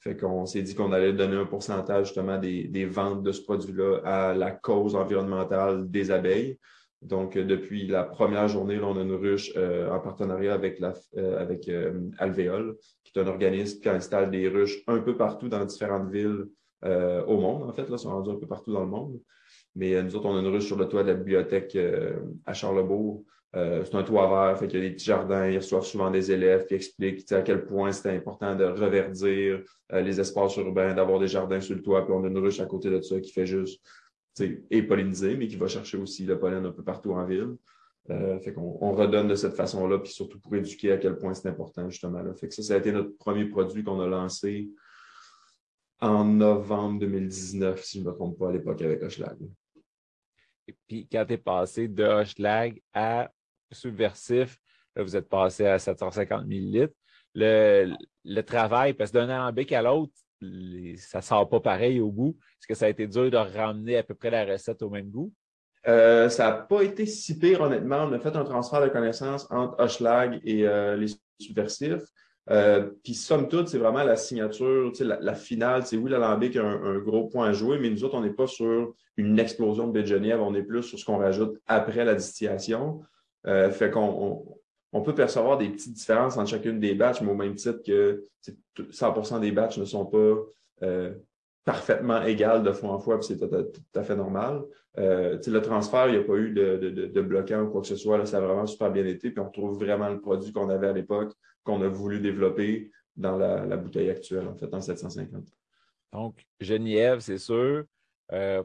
Fait 0.00 0.16
qu'on 0.16 0.46
s'est 0.46 0.62
dit 0.62 0.74
qu'on 0.74 0.92
allait 0.92 1.12
donner 1.12 1.36
un 1.36 1.44
pourcentage 1.44 2.06
justement 2.06 2.38
des, 2.38 2.64
des 2.64 2.86
ventes 2.86 3.22
de 3.22 3.32
ce 3.32 3.42
produit-là 3.42 4.00
à 4.04 4.34
la 4.34 4.52
cause 4.52 4.94
environnementale 4.94 5.90
des 5.90 6.10
abeilles. 6.10 6.58
Donc, 7.02 7.36
euh, 7.36 7.44
depuis 7.44 7.86
la 7.86 8.02
première 8.02 8.48
journée, 8.48 8.76
là, 8.76 8.86
on 8.86 8.98
a 8.98 9.02
une 9.02 9.14
ruche 9.14 9.52
euh, 9.56 9.90
en 9.90 10.00
partenariat 10.00 10.52
avec, 10.52 10.80
la, 10.80 10.94
euh, 11.16 11.38
avec 11.38 11.70
Alvéole, 12.18 12.76
qui 13.04 13.12
est 13.14 13.22
un 13.22 13.26
organisme 13.26 13.80
qui 13.80 13.88
installe 13.88 14.30
des 14.30 14.48
ruches 14.48 14.82
un 14.86 14.98
peu 15.00 15.16
partout 15.16 15.48
dans 15.48 15.64
différentes 15.64 16.10
villes 16.10 16.46
au 16.84 17.38
monde. 17.40 17.68
En 17.68 17.72
fait, 17.72 17.88
là, 17.88 17.98
sont 17.98 18.10
rendus 18.10 18.30
un 18.30 18.36
peu 18.36 18.46
partout 18.46 18.72
dans 18.72 18.82
le 18.82 18.86
monde. 18.86 19.20
Mais 19.74 20.00
nous 20.00 20.14
autres, 20.14 20.26
on 20.26 20.36
a 20.36 20.40
une 20.40 20.46
ruche 20.46 20.66
sur 20.66 20.76
le 20.76 20.86
toit 20.86 21.02
de 21.02 21.08
la 21.08 21.14
bibliothèque 21.14 21.76
à 22.46 22.54
Charlebourg. 22.54 23.24
c'est 23.52 23.94
un 23.96 24.04
toit 24.04 24.28
vert, 24.28 24.56
fait 24.56 24.68
qu'il 24.68 24.78
y 24.78 24.86
a 24.86 24.88
des 24.88 24.94
petits 24.94 25.06
jardins, 25.06 25.48
ils 25.48 25.56
reçoivent 25.56 25.84
souvent 25.84 26.08
des 26.08 26.30
élèves 26.30 26.66
qui 26.66 26.74
expliquent 26.74 27.32
à 27.32 27.42
quel 27.42 27.66
point 27.66 27.90
c'est 27.90 28.14
important 28.14 28.54
de 28.54 28.64
reverdir 28.64 29.64
les 29.92 30.20
espaces 30.20 30.56
urbains, 30.56 30.94
d'avoir 30.94 31.18
des 31.18 31.26
jardins 31.26 31.60
sur 31.60 31.74
le 31.74 31.82
toit, 31.82 32.04
puis 32.04 32.14
on 32.14 32.22
a 32.22 32.28
une 32.28 32.38
ruche 32.38 32.60
à 32.60 32.66
côté 32.66 32.90
de 32.90 33.00
ça 33.00 33.18
qui 33.20 33.32
fait 33.32 33.46
juste 33.46 33.82
est 34.40 34.82
pollinisé, 34.82 35.36
mais 35.36 35.48
qui 35.48 35.56
va 35.56 35.68
chercher 35.68 35.98
aussi 35.98 36.24
le 36.24 36.38
pollen 36.38 36.64
un 36.64 36.72
peu 36.72 36.82
partout 36.82 37.12
en 37.12 37.24
ville. 37.24 37.56
Euh, 38.10 38.40
fait 38.40 38.54
qu'on 38.54 38.78
on 38.80 38.92
redonne 38.92 39.28
de 39.28 39.34
cette 39.34 39.54
façon-là, 39.54 39.98
puis 39.98 40.12
surtout 40.12 40.40
pour 40.40 40.54
éduquer 40.54 40.92
à 40.92 40.98
quel 40.98 41.18
point 41.18 41.34
c'est 41.34 41.48
important, 41.48 41.88
justement. 41.90 42.22
Là. 42.22 42.32
Ça, 42.34 42.62
ça 42.62 42.74
a 42.74 42.78
été 42.78 42.90
notre 42.90 43.16
premier 43.18 43.44
produit 43.44 43.84
qu'on 43.84 44.00
a 44.00 44.06
lancé 44.06 44.70
en 46.00 46.24
novembre 46.24 47.00
2019, 47.00 47.82
si 47.84 47.98
je 47.98 48.04
ne 48.04 48.10
me 48.10 48.14
trompe 48.14 48.38
pas, 48.38 48.48
à 48.48 48.52
l'époque 48.52 48.80
avec 48.80 49.02
Hochelag. 49.02 49.36
Et 50.68 50.76
puis, 50.86 51.08
quand 51.10 51.24
tu 51.26 51.34
es 51.34 51.38
passé 51.38 51.88
de 51.88 52.04
Hochelag 52.04 52.80
à 52.94 53.30
Subversif, 53.72 54.58
là, 54.94 55.02
vous 55.02 55.16
êtes 55.16 55.28
passé 55.28 55.66
à 55.66 55.78
750 55.78 56.46
millilitres. 56.46 56.94
Le, 57.34 57.94
le 58.24 58.42
travail, 58.42 58.94
parce 58.94 59.12
d'un 59.12 59.28
alambic 59.28 59.72
à 59.72 59.82
l'autre, 59.82 60.14
ça 60.96 61.20
sort 61.20 61.48
pas 61.48 61.60
pareil 61.60 62.00
au 62.00 62.10
goût? 62.10 62.36
Est-ce 62.38 62.66
que 62.66 62.74
ça 62.74 62.86
a 62.86 62.88
été 62.88 63.06
dur 63.06 63.30
de 63.30 63.36
ramener 63.36 63.96
à 63.96 64.02
peu 64.02 64.14
près 64.14 64.30
la 64.30 64.44
recette 64.44 64.82
au 64.82 64.90
même 64.90 65.10
goût? 65.10 65.32
Euh, 65.86 66.28
ça 66.28 66.50
n'a 66.50 66.52
pas 66.52 66.82
été 66.82 67.06
si 67.06 67.38
pire, 67.38 67.60
honnêtement. 67.60 68.04
On 68.04 68.12
a 68.12 68.18
fait 68.18 68.36
un 68.36 68.44
transfert 68.44 68.82
de 68.82 68.88
connaissances 68.88 69.46
entre 69.50 69.80
Hochelag 69.82 70.40
et 70.44 70.66
euh, 70.66 70.96
les 70.96 71.06
subversifs. 71.40 72.04
Euh, 72.50 72.90
puis, 73.04 73.14
somme 73.14 73.48
toute, 73.48 73.68
c'est 73.68 73.78
vraiment 73.78 74.02
la 74.02 74.16
signature, 74.16 74.92
la, 75.00 75.34
finale. 75.34 75.84
C'est 75.86 75.96
oui, 75.96 76.10
l'alambic 76.10 76.56
a 76.56 76.64
un, 76.64 76.98
gros 76.98 77.28
point 77.28 77.48
à 77.48 77.52
jouer, 77.52 77.78
mais 77.78 77.90
nous 77.90 78.04
autres, 78.04 78.16
on 78.16 78.22
n'est 78.22 78.30
pas 78.30 78.46
sur 78.46 78.94
une 79.16 79.38
explosion 79.38 79.88
de 79.88 80.00
baie 80.00 80.34
on 80.34 80.54
est 80.54 80.62
plus 80.62 80.82
sur 80.82 80.98
ce 80.98 81.04
qu'on 81.04 81.18
rajoute 81.18 81.58
après 81.66 82.04
la 82.04 82.14
distillation. 82.14 83.02
fait 83.44 83.90
qu'on 83.90 84.58
on 84.92 85.02
peut 85.02 85.14
percevoir 85.14 85.58
des 85.58 85.68
petites 85.68 85.92
différences 85.92 86.36
entre 86.36 86.50
chacune 86.50 86.80
des 86.80 86.94
batches, 86.94 87.20
mais 87.20 87.30
au 87.30 87.34
même 87.34 87.54
titre 87.54 87.82
que 87.84 88.26
100% 88.78 89.40
des 89.40 89.52
batches 89.52 89.78
ne 89.78 89.84
sont 89.84 90.06
pas 90.06 90.36
euh, 90.82 91.14
parfaitement 91.64 92.22
égales 92.22 92.62
de 92.62 92.72
fois 92.72 92.90
en 92.90 92.98
fois, 92.98 93.18
puis 93.18 93.26
c'est 93.26 93.38
tout, 93.38 93.82
à 93.94 94.02
fait 94.02 94.16
normal. 94.16 94.62
Euh, 94.96 95.38
le 95.46 95.60
transfert, 95.60 96.08
il 96.08 96.12
n'y 96.12 96.18
a 96.18 96.24
pas 96.24 96.36
eu 96.36 96.52
de, 96.52 97.20
bloquant 97.20 97.62
ou 97.62 97.70
quoi 97.70 97.82
que 97.82 97.86
ce 97.86 97.96
soit. 97.96 98.16
Là, 98.16 98.24
ça 98.24 98.38
a 98.38 98.40
vraiment 98.40 98.66
super 98.66 98.90
bien 98.90 99.04
été, 99.04 99.30
puis 99.30 99.40
on 99.40 99.48
retrouve 99.48 99.78
vraiment 99.78 100.08
le 100.08 100.20
produit 100.20 100.52
qu'on 100.52 100.70
avait 100.70 100.88
à 100.88 100.92
l'époque, 100.92 101.32
qu'on 101.64 101.82
a 101.82 101.88
voulu 101.88 102.20
développer 102.20 102.90
dans 103.16 103.36
la, 103.36 103.76
bouteille 103.76 104.08
actuelle, 104.08 104.48
en 104.48 104.56
fait, 104.56 104.72
en 104.72 104.80
750. 104.80 105.44
Donc, 106.12 106.46
genièvre, 106.60 107.20
c'est 107.20 107.38
sûr. 107.38 107.84
Euh, 108.32 108.62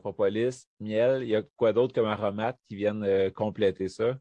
miel, 0.79 1.23
il 1.23 1.29
y 1.29 1.35
a 1.35 1.43
quoi 1.57 1.73
d'autre 1.73 1.93
comme 1.93 2.05
aromates 2.05 2.59
qui 2.67 2.75
viennent 2.75 3.31
compléter 3.31 3.89
ça? 3.89 4.17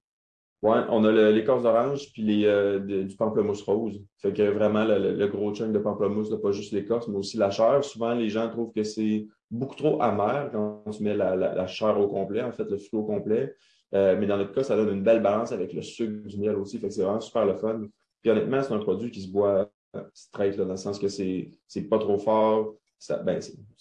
Oui, 0.63 0.77
on 0.91 1.05
a 1.05 1.31
l'écorce 1.33 1.65
d'orange 1.65 2.13
puis 2.13 2.23
les, 2.23 2.45
euh, 2.47 2.79
du 2.79 3.17
pamplemousse 3.17 3.63
rose. 3.63 4.01
Fait 4.19 4.33
que 4.33 4.43
vraiment 4.43 4.85
le, 4.85 5.27
gros 5.27 5.53
chunk 5.53 5.73
de 5.73 5.81
pamplemousse, 5.81 6.31
pas 6.41 6.53
juste 6.53 6.73
l'écorce, 6.73 7.09
mais 7.09 7.17
aussi 7.17 7.37
la 7.37 7.51
chair. 7.51 7.83
Souvent, 7.83 8.15
les 8.15 8.29
gens 8.29 8.49
trouvent 8.49 8.73
que 8.73 8.85
c'est 8.85 9.27
beaucoup 9.51 9.75
trop 9.75 10.01
amer 10.01 10.51
quand 10.53 10.85
tu 10.93 11.03
mets 11.03 11.17
la, 11.17 11.67
chair 11.67 11.99
au 11.99 12.07
complet, 12.07 12.43
en 12.43 12.53
fait, 12.53 12.71
le 12.71 12.79
fruit 12.79 13.01
au 13.01 13.03
complet. 13.03 13.57
Euh, 13.95 14.17
mais 14.19 14.27
dans 14.27 14.37
notre 14.37 14.53
cas, 14.53 14.63
ça 14.63 14.77
donne 14.77 14.91
une 14.91 15.03
belle 15.03 15.21
balance 15.21 15.51
avec 15.51 15.73
le 15.73 15.83
sucre 15.83 16.29
du 16.29 16.39
miel 16.39 16.55
aussi. 16.55 16.79
Fait 16.79 16.89
que 16.89 16.95
c'est 16.95 17.03
vraiment 17.03 17.21
super 17.21 17.45
le 17.45 17.57
fun. 17.57 17.83
Puis 18.23 18.31
honnêtement, 18.31 18.63
c'est 18.63 18.73
un 18.73 18.79
produit 18.79 19.11
qui 19.11 19.21
se 19.21 19.33
boit 19.33 19.69
euh, 19.97 20.03
straight, 20.15 20.57
là, 20.57 20.65
dans 20.65 20.71
le 20.71 20.77
sens 20.77 21.01
que 21.01 21.09
c'est 21.09 21.51
pas 21.91 21.99
trop 21.99 22.19
fort. 22.19 22.77
Ça, 23.01 23.17
ben, 23.17 23.41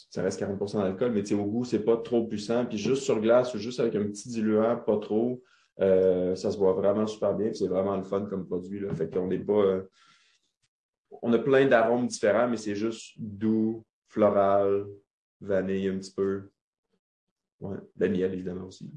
ça 0.09 0.23
reste 0.23 0.41
40% 0.41 0.81
d'alcool, 0.81 1.11
mais 1.11 1.31
au 1.33 1.45
goût, 1.45 1.63
c'est 1.63 1.85
pas 1.85 1.97
trop 1.97 2.25
puissant. 2.25 2.65
Puis 2.65 2.79
juste 2.79 3.03
sur 3.03 3.21
glace, 3.21 3.55
juste 3.55 3.79
avec 3.79 3.93
un 3.93 4.05
petit 4.05 4.29
diluant, 4.29 4.77
pas 4.77 4.97
trop. 4.97 5.43
Euh, 5.79 6.35
ça 6.35 6.51
se 6.51 6.57
voit 6.57 6.73
vraiment 6.73 7.07
super 7.07 7.33
bien. 7.33 7.53
C'est 7.53 7.67
vraiment 7.67 7.95
le 7.95 8.03
fun 8.03 8.25
comme 8.25 8.45
produit. 8.45 8.79
Là. 8.79 8.93
Fait 8.93 9.09
qu'on 9.09 9.27
n'est 9.27 9.39
pas. 9.39 9.53
Euh, 9.53 9.83
on 11.21 11.33
a 11.33 11.39
plein 11.39 11.65
d'arômes 11.67 12.07
différents, 12.07 12.47
mais 12.47 12.57
c'est 12.57 12.75
juste 12.75 13.13
doux, 13.17 13.83
floral, 14.07 14.87
vanille 15.39 15.89
un 15.89 15.97
petit 15.97 16.13
peu. 16.13 16.49
Ouais, 17.59 17.77
de 17.95 18.07
miel, 18.07 18.33
évidemment 18.33 18.67
aussi. 18.67 18.89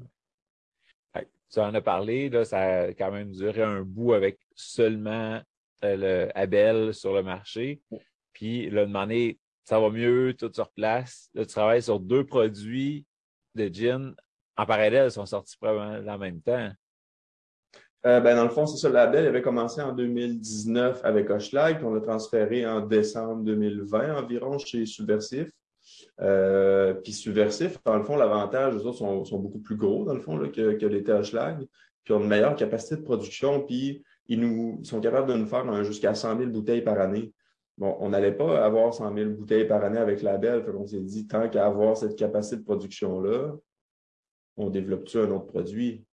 Tu 1.51 1.59
en 1.59 1.73
as 1.73 1.81
parlé, 1.81 2.29
là, 2.29 2.43
ça 2.43 2.59
a 2.59 2.87
quand 2.93 3.11
même 3.11 3.31
duré 3.31 3.61
un 3.61 3.81
bout 3.81 4.13
avec 4.13 4.39
seulement 4.55 5.41
euh, 5.83 6.25
le 6.27 6.37
Abel 6.37 6.93
sur 6.93 7.13
le 7.13 7.23
marché. 7.23 7.81
Puis 8.33 8.69
là, 8.69 8.85
demandé, 8.85 9.39
ça 9.63 9.79
va 9.79 9.89
mieux, 9.89 10.33
tout 10.37 10.51
sur 10.53 10.69
place. 10.71 11.29
Là, 11.33 11.45
tu 11.45 11.53
travailles 11.53 11.83
sur 11.83 11.99
deux 11.99 12.25
produits 12.25 13.05
de 13.53 13.67
gin 13.73 14.15
en 14.57 14.65
parallèle 14.65 15.11
sont 15.11 15.25
sortis 15.25 15.57
probablement 15.57 16.11
en 16.11 16.17
même 16.17 16.41
temps. 16.41 16.69
Euh, 18.05 18.19
ben, 18.19 18.35
dans 18.35 18.43
le 18.43 18.49
fond, 18.49 18.67
c'est 18.67 18.77
ça. 18.77 18.87
Le 18.87 18.93
label 18.93 19.25
avait 19.25 19.41
commencé 19.41 19.81
en 19.81 19.91
2019 19.91 21.01
avec 21.03 21.29
Hochelag, 21.29 21.77
puis 21.77 21.85
on 21.85 21.93
l'a 21.93 22.01
transféré 22.01 22.65
en 22.67 22.81
décembre 22.81 23.43
2020 23.43 24.15
environ 24.15 24.59
chez 24.59 24.85
Subversif. 24.85 25.49
Euh, 26.21 26.93
puis 26.93 27.13
Subversif, 27.13 27.79
dans 27.83 27.97
le 27.97 28.03
fond, 28.03 28.15
l'avantage, 28.15 28.75
eux 28.75 28.85
autres 28.85 29.25
sont, 29.25 29.39
beaucoup 29.39 29.59
plus 29.59 29.75
gros, 29.75 30.05
dans 30.05 30.13
le 30.13 30.21
fond, 30.21 30.37
que, 30.49 30.73
que 30.73 30.85
l'était 30.85 31.13
Hochelag. 31.13 31.65
Puis 32.03 32.13
ont 32.13 32.21
une 32.21 32.27
meilleure 32.27 32.55
capacité 32.55 32.95
de 32.97 33.01
production, 33.01 33.61
puis 33.61 34.03
ils, 34.27 34.39
nous, 34.39 34.79
sont 34.83 35.01
capables 35.01 35.27
de 35.27 35.33
nous 35.33 35.47
faire 35.47 35.83
jusqu'à 35.83 36.13
100 36.13 36.37
000 36.37 36.51
bouteilles 36.51 36.83
par 36.83 36.99
année. 36.99 37.33
Bon, 37.79 37.97
on 37.99 38.09
n'allait 38.09 38.31
pas 38.31 38.63
avoir 38.63 38.93
100 38.93 39.15
000 39.15 39.31
bouteilles 39.31 39.67
par 39.67 39.83
année 39.83 39.97
avec 39.97 40.21
Label, 40.21 40.63
fait 40.63 40.71
qu'on 40.71 40.85
s'est 40.85 41.01
dit, 41.01 41.27
tant 41.27 41.49
qu'à 41.49 41.65
avoir 41.65 41.97
cette 41.97 42.15
capacité 42.15 42.57
de 42.57 42.63
production-là, 42.63 43.55
on 44.57 44.69
développe-tu 44.69 45.17
un 45.19 45.31
autre 45.31 45.47
produit? 45.47 46.05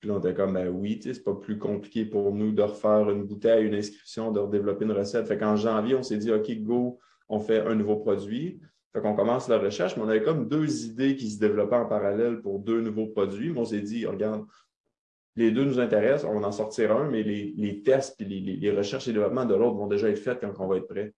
Puis 0.00 0.08
là, 0.08 0.16
on 0.16 0.18
était 0.18 0.34
comme, 0.34 0.54
ben 0.54 0.68
oui, 0.68 1.00
c'est 1.02 1.24
pas 1.24 1.34
plus 1.34 1.58
compliqué 1.58 2.04
pour 2.04 2.32
nous 2.32 2.52
de 2.52 2.62
refaire 2.62 3.08
une 3.10 3.24
bouteille, 3.24 3.66
une 3.66 3.74
inscription, 3.74 4.32
de 4.32 4.40
redévelopper 4.40 4.84
une 4.84 4.92
recette. 4.92 5.26
Fait 5.26 5.38
qu'en 5.38 5.56
janvier, 5.56 5.94
on 5.94 6.02
s'est 6.02 6.18
dit, 6.18 6.30
OK, 6.30 6.50
go, 6.60 6.98
on 7.28 7.40
fait 7.40 7.60
un 7.60 7.74
nouveau 7.74 7.96
produit. 7.96 8.60
Fait 8.92 9.00
qu'on 9.00 9.14
commence 9.14 9.48
la 9.48 9.58
recherche, 9.58 9.96
mais 9.96 10.02
on 10.02 10.08
avait 10.08 10.22
comme 10.22 10.48
deux 10.48 10.84
idées 10.84 11.16
qui 11.16 11.30
se 11.30 11.40
développaient 11.40 11.76
en 11.76 11.86
parallèle 11.86 12.42
pour 12.42 12.58
deux 12.58 12.80
nouveaux 12.80 13.06
produits. 13.06 13.50
Mais 13.50 13.60
on 13.60 13.64
s'est 13.64 13.80
dit, 13.80 14.06
regarde, 14.06 14.44
les 15.36 15.50
deux 15.50 15.64
nous 15.64 15.80
intéressent, 15.80 16.30
on 16.30 16.38
va 16.38 16.48
en 16.48 16.52
sortir 16.52 16.96
un, 16.96 17.08
mais 17.08 17.22
les, 17.22 17.82
tests 17.82 18.20
les, 18.20 18.70
recherches 18.70 19.08
et 19.08 19.12
développements 19.12 19.46
de 19.46 19.54
l'autre 19.54 19.76
vont 19.76 19.88
déjà 19.88 20.08
être 20.08 20.18
faits 20.18 20.40
quand 20.40 20.52
on 20.58 20.68
va 20.68 20.76
être 20.76 20.86
prêt. 20.86 21.12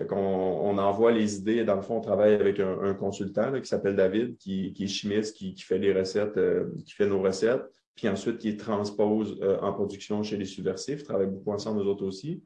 Fait 0.00 0.06
qu'on 0.06 0.16
on 0.16 0.78
envoie 0.78 1.12
les 1.12 1.36
idées. 1.36 1.62
Dans 1.62 1.76
le 1.76 1.82
fond, 1.82 1.98
on 1.98 2.00
travaille 2.00 2.32
avec 2.32 2.58
un, 2.58 2.94
consultant 2.94 3.52
qui 3.60 3.68
s'appelle 3.68 3.96
David, 3.96 4.38
qui, 4.38 4.74
est 4.80 4.86
chimiste, 4.86 5.36
qui, 5.36 5.54
fait 5.60 5.76
les 5.76 5.92
recettes, 5.92 6.38
euh, 6.38 6.70
qui 6.86 6.94
fait 6.94 7.06
nos 7.06 7.20
recettes 7.20 7.70
puis 7.96 8.08
ensuite 8.08 8.38
qui 8.38 8.56
transpose 8.56 9.38
euh, 9.42 9.58
en 9.60 9.74
production 9.74 10.22
chez 10.22 10.38
les 10.38 10.46
subversifs. 10.46 11.00
Ils 11.00 11.04
travaillent 11.04 11.26
beaucoup 11.26 11.52
ensemble, 11.52 11.82
nous 11.82 11.86
autres 11.86 12.06
aussi. 12.06 12.42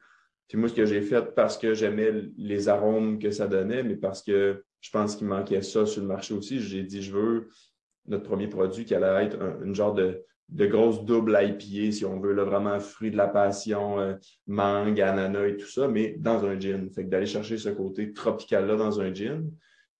Puis 0.49 0.59
moi, 0.59 0.69
ce 0.69 0.75
que 0.75 0.85
j'ai 0.85 1.01
fait, 1.01 1.33
parce 1.37 1.57
que 1.57 1.75
j'aimais 1.75 2.11
les 2.37 2.69
arômes 2.69 3.21
que 3.21 3.31
ça 3.31 3.47
donnait, 3.47 3.85
mais 3.85 3.95
parce 3.95 4.21
que 4.21 4.65
je 4.81 4.91
pense 4.91 5.15
qu'il 5.15 5.29
manquait 5.29 5.63
ça 5.63 5.87
sur 5.87 6.03
le 6.03 6.09
marché 6.09 6.35
aussi, 6.35 6.59
j'ai 6.59 6.83
dit, 6.83 7.03
je 7.03 7.13
veux 7.13 7.49
notre 8.07 8.25
premier 8.25 8.49
produit 8.49 8.85
qui 8.85 8.97
allait 8.97 9.27
être 9.27 9.41
un, 9.41 9.63
une 9.65 9.77
genre 9.77 9.95
de, 9.95 10.25
de 10.49 10.67
grosse 10.67 11.05
double 11.05 11.39
IPA, 11.41 11.93
si 11.93 12.05
on 12.05 12.21
veut, 12.21 12.35
vraiment 12.35 12.79
fruit 12.79 13.11
de 13.11 13.17
la 13.17 13.29
passion, 13.29 13.99
euh, 13.99 14.15
mangue, 14.47 15.01
ananas 15.01 15.47
et 15.47 15.57
tout 15.57 15.69
ça, 15.69 15.89
mais 15.89 16.17
dans 16.19 16.45
un 16.45 16.59
gin. 16.59 16.91
Fait 16.91 17.05
que 17.05 17.11
d'aller 17.11 17.27
chercher 17.27 17.57
ce 17.57 17.71
côté 17.71 18.13
tropical-là 18.13 18.77
dans 18.77 19.01
un 19.01 19.13
gin. 19.13 19.51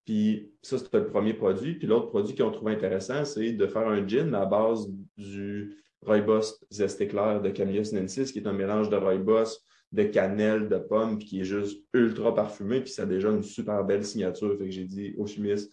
Puis 0.05 0.53
ça, 0.63 0.79
c'était 0.79 1.01
le 1.01 1.07
premier 1.07 1.35
produit. 1.35 1.75
Puis 1.75 1.87
l'autre 1.87 2.09
produit 2.09 2.35
qu'ils 2.35 2.45
ont 2.45 2.51
trouvé 2.51 2.73
intéressant, 2.73 3.25
c'est 3.25 3.53
de 3.53 3.67
faire 3.67 3.89
un 3.89 4.07
gin 4.07 4.35
à 4.35 4.45
base 4.45 4.87
du 5.17 5.77
rooibos 6.03 6.61
zesté 6.71 7.09
clair 7.09 7.41
de 7.41 7.49
Camellia 7.49 7.85
sinensis, 7.85 8.31
qui 8.31 8.39
est 8.39 8.47
un 8.47 8.53
mélange 8.53 8.91
de 8.91 8.97
rooibos, 8.97 9.59
de 9.93 10.03
cannelle, 10.05 10.69
de 10.69 10.77
pomme, 10.77 11.19
puis 11.19 11.27
qui 11.27 11.41
est 11.41 11.45
juste 11.45 11.83
ultra 11.95 12.35
parfumé, 12.35 12.81
puis 12.81 12.93
ça 12.93 13.05
a 13.05 13.07
déjà 13.07 13.31
une 13.31 13.43
super 13.43 13.85
belle 13.85 14.05
signature. 14.05 14.57
Fait 14.59 14.65
que 14.65 14.71
j'ai 14.71 14.85
dit 14.85 15.15
au 15.17 15.27
chimiste, 15.27 15.73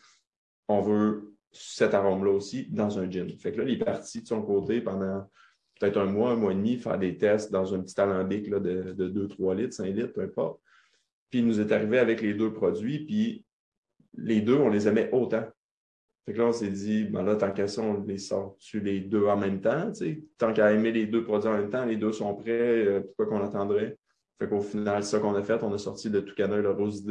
on 0.67 0.81
veut 0.81 1.30
cet 1.51 1.93
arôme-là 1.93 2.31
aussi 2.31 2.67
dans 2.69 2.99
un 2.99 3.09
gin. 3.09 3.29
Fait 3.37 3.51
que 3.51 3.61
là, 3.61 3.63
il 3.67 3.73
est 3.73 3.83
parti 3.83 4.21
de 4.21 4.27
son 4.27 4.41
côté 4.41 4.81
pendant 4.81 5.29
peut-être 5.79 5.97
un 5.97 6.05
mois, 6.05 6.31
un 6.31 6.35
mois 6.35 6.51
et 6.51 6.55
demi, 6.55 6.77
faire 6.77 6.97
des 6.97 7.17
tests 7.17 7.51
dans 7.51 7.73
un 7.73 7.81
petit 7.81 7.99
alambic 7.99 8.47
là, 8.47 8.59
de, 8.59 8.93
de 8.93 9.27
2-3 9.27 9.55
litres, 9.55 9.73
5 9.73 9.85
litres, 9.87 10.13
peu 10.13 10.21
importe. 10.21 10.61
Puis 11.29 11.39
il 11.39 11.47
nous 11.47 11.59
est 11.59 11.71
arrivé 11.71 11.97
avec 11.97 12.21
les 12.21 12.33
deux 12.33 12.53
produits, 12.53 13.05
puis 13.05 13.45
les 14.15 14.41
deux, 14.41 14.57
on 14.57 14.69
les 14.69 14.87
aimait 14.87 15.09
autant. 15.11 15.45
Fait 16.25 16.33
que 16.33 16.37
là, 16.37 16.45
on 16.45 16.51
s'est 16.51 16.69
dit, 16.69 17.05
ben 17.05 17.23
là, 17.23 17.35
tant 17.35 17.51
qu'à 17.51 17.67
ça, 17.67 17.81
on 17.81 18.03
les 18.03 18.19
sort 18.19 18.55
tu 18.59 18.79
les 18.79 18.99
deux 18.99 19.25
en 19.25 19.37
même 19.37 19.59
temps. 19.59 19.91
Tant 20.37 20.53
qu'à 20.53 20.71
aimer 20.71 20.91
les 20.91 21.07
deux 21.07 21.23
produits 21.23 21.49
en 21.49 21.57
même 21.57 21.69
temps, 21.69 21.85
les 21.85 21.97
deux 21.97 22.11
sont 22.11 22.35
prêts, 22.35 22.85
euh, 22.85 23.01
pourquoi 23.01 23.25
qu'on 23.25 23.43
attendrait? 23.43 23.97
Fait 24.37 24.47
qu'au 24.47 24.61
final, 24.61 25.03
c'est 25.03 25.11
ça 25.11 25.19
qu'on 25.19 25.35
a 25.35 25.41
fait. 25.41 25.63
On 25.63 25.73
a 25.73 25.77
sorti 25.77 26.09
le 26.09 26.23
Toucanet 26.23 26.59
et 26.59 26.61
le 26.61 26.71
Rose 26.71 27.03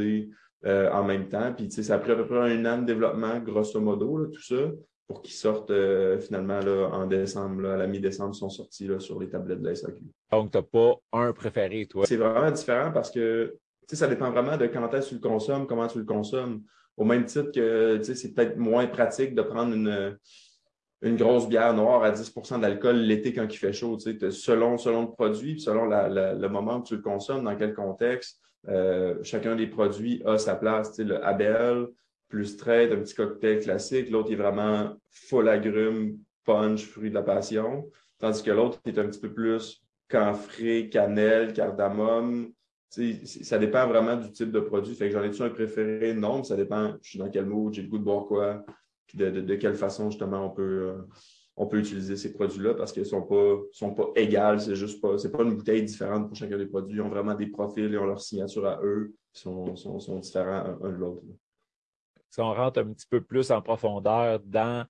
euh, 0.67 0.91
en 0.91 1.05
même 1.05 1.29
temps. 1.29 1.53
Puis, 1.55 1.71
ça 1.71 1.95
a 1.95 1.99
pris 1.99 2.13
à 2.13 2.17
peu 2.17 2.27
près 2.27 2.39
un 2.39 2.65
an 2.67 2.79
de 2.79 2.87
développement, 2.87 3.39
grosso 3.41 3.81
modo, 3.81 4.27
tout 4.27 4.43
ça, 4.43 4.71
pour 5.07 5.23
qu'ils 5.23 5.35
sortent 5.35 5.71
euh, 5.71 6.19
finalement 6.19 6.61
là, 6.61 6.91
en 6.93 7.07
décembre, 7.07 7.67
à 7.67 7.77
la 7.77 7.87
mi-décembre, 7.87 8.33
ils 8.35 8.39
sont 8.39 8.51
sortis 8.51 8.87
là, 8.87 9.01
sur 9.01 9.19
les 9.19 9.29
tablettes 9.29 9.61
de 9.61 9.69
la 9.69 9.75
SAQ. 9.75 10.03
Donc, 10.31 10.51
tu 10.51 10.59
n'as 10.59 10.63
pas 10.63 10.95
un 11.13 11.33
préféré, 11.33 11.87
toi? 11.87 12.05
C'est 12.07 12.17
vraiment 12.17 12.51
différent 12.51 12.93
parce 12.93 13.11
que 13.11 13.57
ça 13.89 14.07
dépend 14.07 14.31
vraiment 14.31 14.57
de 14.57 14.67
quand 14.67 14.93
est-ce 14.95 15.07
que 15.07 15.09
tu 15.17 15.23
le 15.23 15.29
consommes, 15.29 15.67
comment 15.67 15.89
tu 15.89 15.99
le 15.99 16.05
consommes. 16.05 16.63
Au 16.97 17.05
même 17.05 17.25
titre 17.25 17.51
que 17.53 18.03
c'est 18.03 18.35
peut-être 18.35 18.57
moins 18.57 18.87
pratique 18.87 19.35
de 19.35 19.43
prendre 19.43 19.75
une, 19.75 20.17
une 21.03 21.17
grosse 21.17 21.49
bière 21.49 21.75
noire 21.75 22.03
à 22.03 22.13
10% 22.13 22.61
d'alcool 22.61 22.97
l'été 22.97 23.33
quand 23.33 23.47
il 23.51 23.57
fait 23.57 23.73
chaud. 23.73 23.99
Selon, 23.99 24.77
selon 24.77 25.03
le 25.03 25.11
produit, 25.11 25.59
selon 25.59 25.87
le 25.87 26.49
moment 26.49 26.79
où 26.79 26.83
tu 26.83 26.97
le 26.97 27.03
consommes, 27.03 27.45
dans 27.45 27.57
quel 27.57 27.75
contexte, 27.75 28.41
euh, 28.69 29.23
chacun 29.23 29.57
des 29.57 29.67
produits 29.67 30.23
a 30.25 30.39
sa 30.39 30.55
place. 30.55 30.99
Le 30.99 31.25
Abel, 31.25 31.89
plus 32.29 32.47
straight, 32.47 32.93
un 32.93 32.97
petit 32.97 33.15
cocktail 33.15 33.61
classique. 33.61 34.11
L'autre 34.11 34.33
est 34.33 34.37
vraiment 34.37 34.97
full 35.11 35.49
agrumes, 35.49 36.19
punch, 36.45 36.85
fruit 36.85 37.11
de 37.11 37.15
la 37.15 37.23
passion. 37.23 37.91
Tandis 38.19 38.43
que 38.43 38.51
l'autre 38.51 38.79
est 38.87 38.99
un 38.99 39.07
petit 39.07 39.21
peu 39.21 39.33
plus 39.33 39.83
camphré, 40.09 40.89
cannelle, 40.91 41.53
cardamome, 41.53 42.53
ça 42.91 43.59
dépend 43.59 43.87
vraiment 43.87 44.17
du 44.17 44.33
type 44.33 44.51
de 44.51 44.61
produit. 44.61 44.95
Fait 44.95 45.09
que 45.09 45.13
j'en 45.13 45.23
ai-tu 45.23 45.43
un 45.43 45.51
préféré? 45.51 46.13
Non, 46.13 46.43
ça 46.43 46.57
dépend. 46.57 46.95
Je 47.03 47.11
suis 47.11 47.19
dans 47.19 47.31
quel 47.31 47.47
mood, 47.47 47.73
j'ai 47.73 47.83
le 47.83 47.89
goût 47.89 47.99
de 47.99 48.05
boire 48.05 48.27
quoi, 48.27 48.65
de, 49.15 49.55
quelle 49.55 49.77
façon 49.77 50.11
justement 50.11 50.47
on 50.47 50.51
peut, 50.51 50.89
euh, 50.89 51.03
on 51.57 51.67
peut 51.67 51.79
utiliser 51.79 52.17
ces 52.17 52.33
produits-là 52.33 52.75
parce 52.75 52.93
qu'ils 52.93 53.03
ne 53.03 53.09
sont 53.09 53.23
pas, 53.23 53.57
sont 53.73 53.95
pas 53.95 54.09
égales. 54.17 54.61
C'est 54.61 54.77
juste 54.77 55.01
pas, 55.01 55.19
c'est 55.19 55.31
pas 55.31 55.43
une 55.43 55.55
bouteille 55.55 55.85
différente 55.85 56.29
pour 56.29 56.37
chacun 56.37 56.57
des 56.57 56.67
produits. 56.67 56.97
Ils 56.97 57.03
ont 57.03 57.09
vraiment 57.09 57.35
des 57.35 57.49
profils, 57.49 57.85
ils 57.85 57.99
ont 57.99 58.07
leur 58.07 58.21
signature 58.21 58.67
à 58.67 58.81
eux, 58.83 59.15
ils 59.35 59.39
sont, 59.39 59.77
sont, 59.77 60.19
différents 60.19 60.79
un 60.83 60.91
de 60.91 60.97
l'autre. 60.97 61.23
Si 62.31 62.41
on 62.41 62.55
rentre 62.55 62.81
un 62.81 62.93
petit 62.93 63.07
peu 63.09 63.21
plus 63.21 63.51
en 63.51 63.61
profondeur 63.61 64.41
dans 64.41 64.87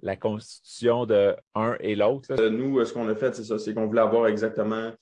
la 0.00 0.16
constitution 0.16 1.06
de 1.06 1.36
un 1.54 1.76
et 1.80 1.94
l'autre. 1.94 2.32
Euh, 2.32 2.50
nous, 2.50 2.84
ce 2.84 2.92
qu'on 2.92 3.08
a 3.08 3.14
fait, 3.14 3.34
c'est 3.34 3.44
ça, 3.44 3.58
c'est 3.58 3.74
qu'on 3.74 3.86
voulait 3.86 4.00
avoir 4.00 4.26
exactement 4.28 4.92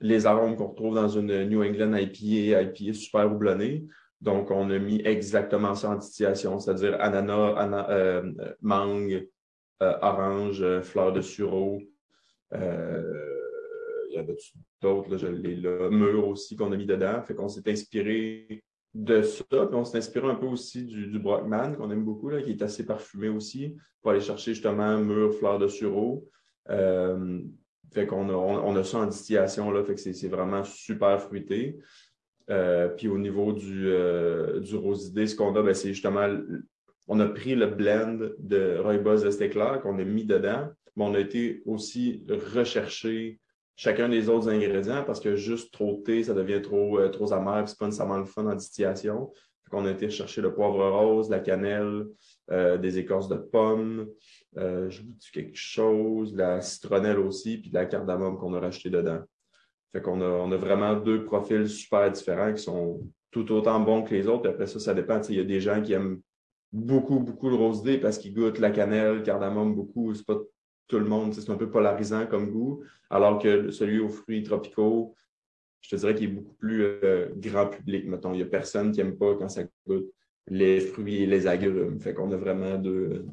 les 0.00 0.26
arômes 0.26 0.56
qu'on 0.56 0.68
retrouve 0.68 0.94
dans 0.94 1.08
une 1.08 1.44
New 1.44 1.62
England 1.62 1.94
IPA, 1.94 2.62
IPA 2.62 2.92
super 2.92 3.32
houblonnée. 3.32 3.86
Donc, 4.20 4.50
on 4.50 4.70
a 4.70 4.78
mis 4.78 5.00
exactement 5.04 5.74
ça 5.74 5.90
en 5.90 5.96
distillation, 5.96 6.58
c'est-à-dire 6.58 6.96
ananas, 7.00 7.88
euh, 7.90 8.32
mangue, 8.60 9.12
euh, 9.12 9.26
orange, 9.80 10.62
euh, 10.62 10.82
fleur 10.82 11.12
de 11.12 11.20
sureau. 11.20 11.80
il 12.52 12.58
y 14.10 14.18
avait 14.18 14.36
d'autres, 14.80 15.10
là, 15.10 15.16
je 15.16 15.26
l'ai 15.26 15.56
là, 15.56 15.90
mûr 15.90 16.26
aussi 16.28 16.56
qu'on 16.56 16.72
a 16.72 16.76
mis 16.76 16.86
dedans. 16.86 17.22
Fait 17.22 17.34
qu'on 17.34 17.48
s'est 17.48 17.68
inspiré 17.70 18.62
de 18.94 19.22
ça. 19.22 19.44
Puis 19.48 19.74
on 19.74 19.84
s'est 19.84 19.98
inspiré 19.98 20.26
un 20.28 20.36
peu 20.36 20.46
aussi 20.46 20.84
du, 20.84 21.06
du 21.08 21.18
Brockman, 21.18 21.74
qu'on 21.74 21.90
aime 21.90 22.04
beaucoup, 22.04 22.30
là, 22.30 22.40
qui 22.40 22.50
est 22.50 22.62
assez 22.62 22.86
parfumé 22.86 23.28
aussi, 23.28 23.76
pour 24.00 24.12
aller 24.12 24.20
chercher 24.20 24.54
justement 24.54 24.98
mûr, 24.98 25.34
fleur 25.34 25.58
de 25.58 25.68
sureau. 25.68 26.28
Fait 27.92 28.06
qu'on 28.06 28.28
a, 28.28 28.34
on, 28.34 28.76
a 28.76 28.84
ça 28.84 28.98
en 28.98 29.06
distillation, 29.06 29.70
là, 29.70 29.82
fait 29.82 29.94
que 29.94 30.00
c'est 30.00 30.28
vraiment 30.28 30.64
super 30.64 31.20
fruité. 31.20 31.78
Euh, 32.50 32.88
puis 32.88 33.08
au 33.08 33.18
niveau 33.18 33.52
du, 33.52 33.88
euh, 33.88 34.60
du 34.60 34.76
rosidé, 34.76 35.26
ce 35.26 35.34
qu'on 35.34 35.54
a, 35.56 35.62
ben, 35.62 35.74
c'est 35.74 35.94
justement, 35.94 36.28
on 37.08 37.20
a 37.20 37.26
pris 37.26 37.54
le 37.54 37.66
blend 37.66 38.18
de 38.38 38.78
Rooibos 38.78 39.24
Estéclair 39.24 39.80
qu'on 39.80 39.98
a 39.98 40.04
mis 40.04 40.24
dedans, 40.24 40.68
mais 40.96 41.04
on 41.04 41.14
a 41.14 41.20
été 41.20 41.62
aussi 41.66 42.24
rechercher 42.54 43.40
chacun 43.76 44.08
des 44.08 44.28
autres 44.28 44.48
ingrédients 44.48 45.04
parce 45.04 45.20
que 45.20 45.36
juste 45.36 45.72
trop 45.72 45.98
de 45.98 46.02
thé, 46.02 46.24
ça 46.24 46.34
devient 46.34 46.62
trop, 46.62 46.98
euh, 46.98 47.08
trop 47.08 47.32
amer, 47.32 47.68
c'est 47.68 47.78
pas 47.78 47.86
nécessairement 47.86 48.18
le 48.18 48.24
fun 48.24 48.46
en 48.46 48.54
distillation. 48.54 49.32
Qu'on 49.70 49.84
a 49.84 49.90
été 49.90 50.08
chercher 50.10 50.42
le 50.42 50.54
poivre 50.54 50.88
rose, 50.88 51.28
la 51.28 51.40
cannelle, 51.40 52.06
des 52.48 52.98
écorces 52.98 53.28
de 53.28 53.34
pommes, 53.34 54.06
euh, 54.58 54.88
je 54.88 55.02
vous 55.02 55.12
dis 55.12 55.30
quelque 55.30 55.56
chose, 55.56 56.32
de 56.32 56.38
la 56.38 56.60
citronnelle 56.60 57.18
aussi, 57.18 57.58
puis 57.58 57.70
de 57.70 57.74
la 57.74 57.86
cardamome 57.86 58.38
qu'on 58.38 58.54
a 58.54 58.60
racheté 58.60 58.88
dedans. 58.88 59.20
Fait 59.92 60.00
qu'on 60.00 60.20
a, 60.20 60.28
on 60.28 60.50
a 60.52 60.56
vraiment 60.56 60.94
deux 60.94 61.24
profils 61.24 61.68
super 61.68 62.10
différents 62.10 62.52
qui 62.52 62.62
sont 62.62 63.00
tout 63.30 63.50
autant 63.52 63.80
bons 63.80 64.02
que 64.02 64.14
les 64.14 64.26
autres. 64.28 64.48
après 64.48 64.66
ça, 64.66 64.80
ça 64.80 64.94
dépend. 64.94 65.20
Il 65.28 65.36
y 65.36 65.40
a 65.40 65.44
des 65.44 65.60
gens 65.60 65.82
qui 65.82 65.92
aiment 65.92 66.20
beaucoup, 66.76 67.20
beaucoup 67.20 67.48
le 67.48 67.56
rose 67.56 67.82
dé 67.82 67.98
parce 67.98 68.18
qu'ils 68.18 68.34
goûtent 68.34 68.58
la 68.58 68.70
cannelle, 68.70 69.16
le 69.16 69.22
cardamome 69.22 69.74
beaucoup. 69.74 70.14
C'est 70.14 70.26
pas 70.26 70.38
tout 70.88 70.98
le 70.98 71.06
monde. 71.06 71.34
C'est 71.34 71.50
un 71.50 71.56
peu 71.56 71.70
polarisant 71.70 72.26
comme 72.26 72.50
goût. 72.50 72.84
Alors 73.10 73.38
que 73.40 73.70
celui 73.70 73.98
aux 73.98 74.08
fruits 74.08 74.42
tropicaux, 74.42 75.14
je 75.80 75.90
te 75.90 75.96
dirais 75.96 76.14
qu'il 76.14 76.24
est 76.24 76.32
beaucoup 76.32 76.54
plus 76.54 76.82
euh, 76.82 77.28
grand 77.36 77.68
public, 77.68 78.06
mettons. 78.06 78.32
Il 78.32 78.36
n'y 78.36 78.42
a 78.42 78.46
personne 78.46 78.92
qui 78.92 78.98
n'aime 78.98 79.16
pas 79.16 79.34
quand 79.36 79.48
ça 79.48 79.64
goûte 79.86 80.12
les 80.48 80.80
fruits 80.80 81.22
et 81.22 81.26
les 81.26 81.46
agrumes. 81.46 82.00
Fait 82.00 82.14
qu'on 82.14 82.30
a 82.32 82.36
vraiment 82.36 82.78
deux, 82.78 83.26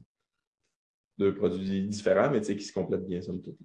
deux 1.17 1.33
produits 1.33 1.88
différents, 1.88 2.31
mais 2.31 2.41
qui 2.41 2.59
se 2.59 2.73
complètent 2.73 3.05
bien, 3.05 3.21
somme 3.21 3.41
toute. 3.41 3.57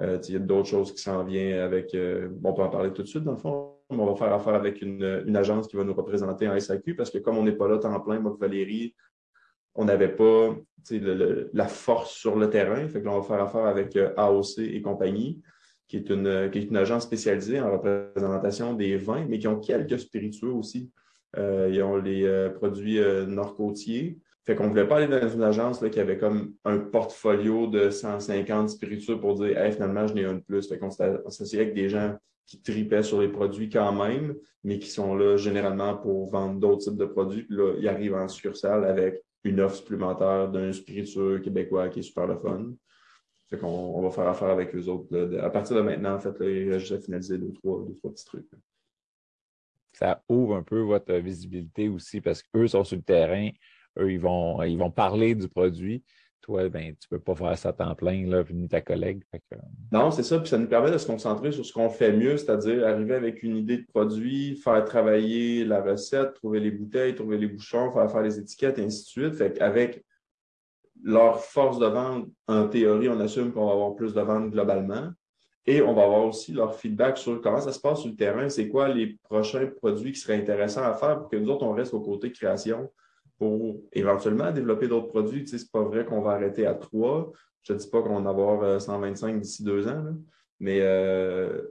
Euh, 0.00 0.18
il 0.28 0.34
y 0.34 0.36
a 0.36 0.40
d'autres 0.40 0.68
choses 0.68 0.92
qui 0.92 1.02
s'en 1.02 1.24
viennent 1.24 1.60
avec. 1.60 1.94
Euh, 1.94 2.28
on 2.44 2.52
peut 2.52 2.62
en 2.62 2.70
parler 2.70 2.92
tout 2.92 3.02
de 3.02 3.08
suite, 3.08 3.24
dans 3.24 3.32
le 3.32 3.38
fond. 3.38 3.77
On 3.90 4.06
va 4.06 4.14
faire 4.14 4.32
affaire 4.32 4.54
avec 4.54 4.82
une, 4.82 5.36
agence 5.36 5.66
qui 5.68 5.76
va 5.76 5.84
nous 5.84 5.94
représenter 5.94 6.48
en 6.48 6.58
SAQ 6.58 6.94
parce 6.94 7.10
que 7.10 7.18
comme 7.18 7.38
on 7.38 7.42
n'est 7.42 7.52
pas 7.52 7.68
là 7.68 7.78
temps 7.78 7.98
plein, 8.00 8.20
moi 8.20 8.36
Valérie, 8.38 8.94
on 9.74 9.84
n'avait 9.84 10.14
pas 10.14 10.56
la 11.52 11.68
force 11.68 12.12
sur 12.12 12.36
le 12.36 12.50
terrain. 12.50 12.86
On 13.06 13.20
va 13.20 13.22
faire 13.22 13.42
affaire 13.42 13.66
avec 13.66 13.96
euh, 13.96 14.12
AOC 14.16 14.58
et 14.58 14.82
compagnie, 14.82 15.40
qui 15.86 15.98
est, 15.98 16.10
une, 16.10 16.50
qui 16.50 16.58
est 16.58 16.64
une 16.64 16.76
agence 16.76 17.04
spécialisée 17.04 17.60
en 17.60 17.72
représentation 17.72 18.74
des 18.74 18.96
vins, 18.96 19.24
mais 19.28 19.38
qui 19.38 19.46
ont 19.48 19.60
quelques 19.60 19.98
spiritueux 19.98 20.50
aussi. 20.50 20.90
Euh, 21.36 21.70
ils 21.72 21.82
ont 21.82 21.96
les 21.96 22.24
euh, 22.24 22.50
produits 22.50 23.00
nord-côtiers. 23.26 24.18
Fait 24.44 24.58
ne 24.58 24.66
voulait 24.66 24.88
pas 24.88 24.96
aller 24.96 25.08
dans 25.08 25.28
une 25.28 25.42
agence 25.42 25.84
qui 25.92 26.00
avait 26.00 26.16
comme 26.16 26.54
un 26.64 26.78
portfolio 26.78 27.66
de 27.66 27.90
150 27.90 28.70
spiritueux 28.70 29.20
pour 29.20 29.34
dire 29.34 29.58
hey, 29.58 29.72
finalement, 29.72 30.06
je 30.06 30.14
n'ai 30.14 30.24
un 30.24 30.34
de 30.34 30.40
plus. 30.40 30.68
Fait 30.68 30.78
qu'on 30.78 30.90
s'associait 30.90 31.60
avec 31.60 31.74
des 31.74 31.90
gens 31.90 32.16
qui 32.48 32.62
tripaient 32.62 33.02
sur 33.02 33.20
les 33.20 33.28
produits 33.28 33.68
quand 33.68 33.92
même, 33.92 34.34
mais 34.64 34.78
qui 34.78 34.88
sont 34.88 35.14
là 35.14 35.36
généralement 35.36 35.96
pour 35.96 36.30
vendre 36.30 36.58
d'autres 36.58 36.82
types 36.82 36.96
de 36.96 37.04
produits. 37.04 37.42
Puis 37.42 37.56
là, 37.56 37.74
ils 37.78 37.86
arrivent 37.86 38.14
en 38.14 38.26
succursale 38.26 38.86
avec 38.86 39.22
une 39.44 39.60
offre 39.60 39.76
supplémentaire 39.76 40.50
d'un 40.50 40.72
spiritueux 40.72 41.40
québécois 41.40 41.90
qui 41.90 42.00
est 42.00 42.02
super 42.02 42.26
le 42.26 42.38
fun. 42.38 42.72
Fait 43.50 43.58
qu'on 43.58 43.68
on 43.68 44.02
va 44.02 44.10
faire 44.10 44.28
affaire 44.28 44.48
avec 44.48 44.74
eux 44.74 44.88
autres. 44.88 45.38
À 45.40 45.50
partir 45.50 45.76
de 45.76 45.82
maintenant, 45.82 46.14
en 46.14 46.20
fait, 46.20 46.38
là, 46.40 46.50
il 46.50 46.72
reste 46.72 46.90
à 46.90 46.98
finaliser 46.98 47.36
deux, 47.38 47.52
trois, 47.52 47.84
deux, 47.86 47.94
trois 47.94 48.12
petits 48.12 48.24
trucs. 48.24 48.48
Ça 49.92 50.22
ouvre 50.28 50.56
un 50.56 50.62
peu 50.62 50.80
votre 50.80 51.12
visibilité 51.14 51.88
aussi 51.88 52.20
parce 52.22 52.42
qu'eux 52.42 52.68
sont 52.68 52.84
sur 52.84 52.96
le 52.96 53.02
terrain, 53.02 53.50
eux, 53.98 54.10
ils 54.10 54.20
vont, 54.20 54.62
ils 54.62 54.78
vont 54.78 54.90
parler 54.90 55.34
du 55.34 55.48
produit 55.48 56.02
toi, 56.48 56.66
ben, 56.70 56.94
tu 56.98 57.08
ne 57.12 57.18
peux 57.18 57.22
pas 57.22 57.34
faire 57.34 57.58
ça 57.58 57.68
à 57.68 57.72
temps 57.74 57.94
plein, 57.94 58.26
là, 58.26 58.42
ni 58.50 58.68
ta 58.68 58.80
collègue. 58.80 59.22
Non, 59.92 60.10
c'est 60.10 60.22
ça. 60.22 60.38
Puis 60.38 60.48
ça 60.48 60.56
nous 60.56 60.66
permet 60.66 60.90
de 60.90 60.96
se 60.96 61.06
concentrer 61.06 61.52
sur 61.52 61.64
ce 61.64 61.74
qu'on 61.74 61.90
fait 61.90 62.10
mieux, 62.10 62.38
c'est-à-dire 62.38 62.86
arriver 62.86 63.14
avec 63.14 63.42
une 63.42 63.58
idée 63.58 63.76
de 63.76 63.86
produit, 63.86 64.56
faire 64.56 64.82
travailler 64.86 65.66
la 65.66 65.82
recette, 65.82 66.32
trouver 66.32 66.60
les 66.60 66.70
bouteilles, 66.70 67.14
trouver 67.14 67.36
les 67.36 67.48
bouchons, 67.48 67.92
faire 67.92 68.10
faire 68.10 68.22
les 68.22 68.38
étiquettes, 68.38 68.78
et 68.78 68.84
ainsi 68.84 69.02
de 69.02 69.08
suite. 69.08 69.34
Fait 69.34 69.52
qu'avec 69.52 70.02
leur 71.02 71.44
force 71.44 71.78
de 71.78 71.86
vente, 71.86 72.28
en 72.46 72.66
théorie, 72.66 73.10
on 73.10 73.20
assume 73.20 73.52
qu'on 73.52 73.66
va 73.66 73.72
avoir 73.72 73.94
plus 73.94 74.14
de 74.14 74.20
ventes 74.22 74.50
globalement. 74.50 75.10
Et 75.66 75.82
on 75.82 75.92
va 75.92 76.04
avoir 76.04 76.24
aussi 76.24 76.52
leur 76.52 76.74
feedback 76.76 77.18
sur 77.18 77.42
comment 77.42 77.60
ça 77.60 77.72
se 77.72 77.80
passe 77.80 78.00
sur 78.00 78.08
le 78.08 78.16
terrain, 78.16 78.48
c'est 78.48 78.68
quoi 78.68 78.88
les 78.88 79.18
prochains 79.24 79.66
produits 79.66 80.12
qui 80.12 80.20
seraient 80.20 80.38
intéressants 80.38 80.84
à 80.84 80.94
faire 80.94 81.18
pour 81.18 81.28
que 81.28 81.36
nous 81.36 81.50
autres, 81.50 81.66
on 81.66 81.74
reste 81.74 81.92
au 81.92 82.00
côté 82.00 82.32
création 82.32 82.90
pour 83.38 83.80
éventuellement 83.92 84.50
développer 84.50 84.88
d'autres 84.88 85.08
produits. 85.08 85.44
Tu 85.44 85.50
sais, 85.50 85.58
c'est 85.58 85.70
pas 85.70 85.82
vrai 85.82 86.04
qu'on 86.04 86.20
va 86.20 86.32
arrêter 86.32 86.66
à 86.66 86.74
trois. 86.74 87.32
Je 87.62 87.72
ne 87.72 87.78
dis 87.78 87.88
pas 87.88 88.02
qu'on 88.02 88.20
va 88.20 88.30
avoir 88.30 88.80
125 88.80 89.34
euh, 89.34 89.38
d'ici 89.38 89.62
deux 89.62 89.88
ans, 89.88 90.04
mais 90.58 90.80
euh, 90.80 91.62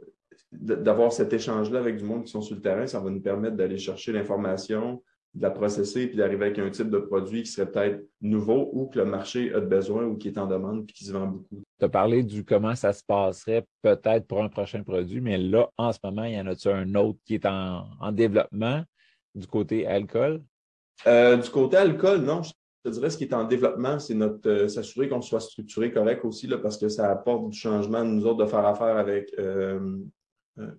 d'avoir 0.51 1.11
cet 1.11 1.33
échange-là 1.33 1.79
avec 1.79 1.97
du 1.97 2.03
monde 2.03 2.23
qui 2.23 2.31
sont 2.31 2.41
sur 2.41 2.55
le 2.55 2.61
terrain, 2.61 2.87
ça 2.87 2.99
va 2.99 3.09
nous 3.09 3.21
permettre 3.21 3.55
d'aller 3.55 3.77
chercher 3.77 4.11
l'information, 4.13 5.03
de 5.33 5.41
la 5.41 5.51
processer, 5.51 6.07
puis 6.07 6.17
d'arriver 6.17 6.45
avec 6.45 6.59
un 6.59 6.69
type 6.69 6.89
de 6.89 6.99
produit 6.99 7.43
qui 7.43 7.51
serait 7.51 7.69
peut-être 7.69 8.03
nouveau 8.21 8.69
ou 8.73 8.87
que 8.87 8.99
le 8.99 9.05
marché 9.05 9.53
a 9.53 9.59
besoin 9.59 10.05
ou 10.05 10.15
qui 10.15 10.29
est 10.29 10.37
en 10.37 10.47
demande 10.47 10.85
puis 10.85 10.95
qui 10.95 11.05
se 11.05 11.11
vend 11.11 11.27
beaucoup. 11.27 11.61
Tu 11.79 11.85
as 11.85 11.89
parlé 11.89 12.23
du 12.23 12.45
comment 12.45 12.75
ça 12.75 12.93
se 12.93 13.03
passerait 13.03 13.65
peut-être 13.81 14.25
pour 14.25 14.41
un 14.41 14.49
prochain 14.49 14.83
produit, 14.83 15.19
mais 15.19 15.37
là, 15.37 15.69
en 15.77 15.91
ce 15.91 15.99
moment, 16.03 16.23
il 16.23 16.33
y 16.33 16.39
en 16.39 16.47
a-tu 16.47 16.69
un 16.69 16.95
autre 16.95 17.19
qui 17.25 17.35
est 17.35 17.45
en, 17.45 17.85
en 17.99 18.11
développement 18.11 18.83
du 19.35 19.47
côté 19.47 19.85
alcool? 19.85 20.41
Euh, 21.05 21.37
du 21.37 21.49
côté 21.49 21.77
alcool, 21.77 22.21
non. 22.21 22.41
Je 22.43 22.51
te 22.83 22.89
dirais 22.89 23.09
ce 23.09 23.17
qui 23.17 23.25
est 23.25 23.33
en 23.33 23.43
développement, 23.43 23.99
c'est 23.99 24.13
notre 24.13 24.49
euh, 24.49 24.67
s'assurer 24.67 25.09
qu'on 25.09 25.21
soit 25.21 25.39
structuré 25.39 25.91
correct 25.91 26.23
aussi, 26.23 26.47
là, 26.47 26.57
parce 26.57 26.77
que 26.77 26.89
ça 26.89 27.11
apporte 27.11 27.49
du 27.49 27.57
changement 27.57 28.03
de 28.03 28.09
nous 28.09 28.25
autres 28.25 28.43
de 28.43 28.49
faire 28.49 28.65
affaire 28.65 28.97
avec 28.97 29.31
euh, 29.37 29.97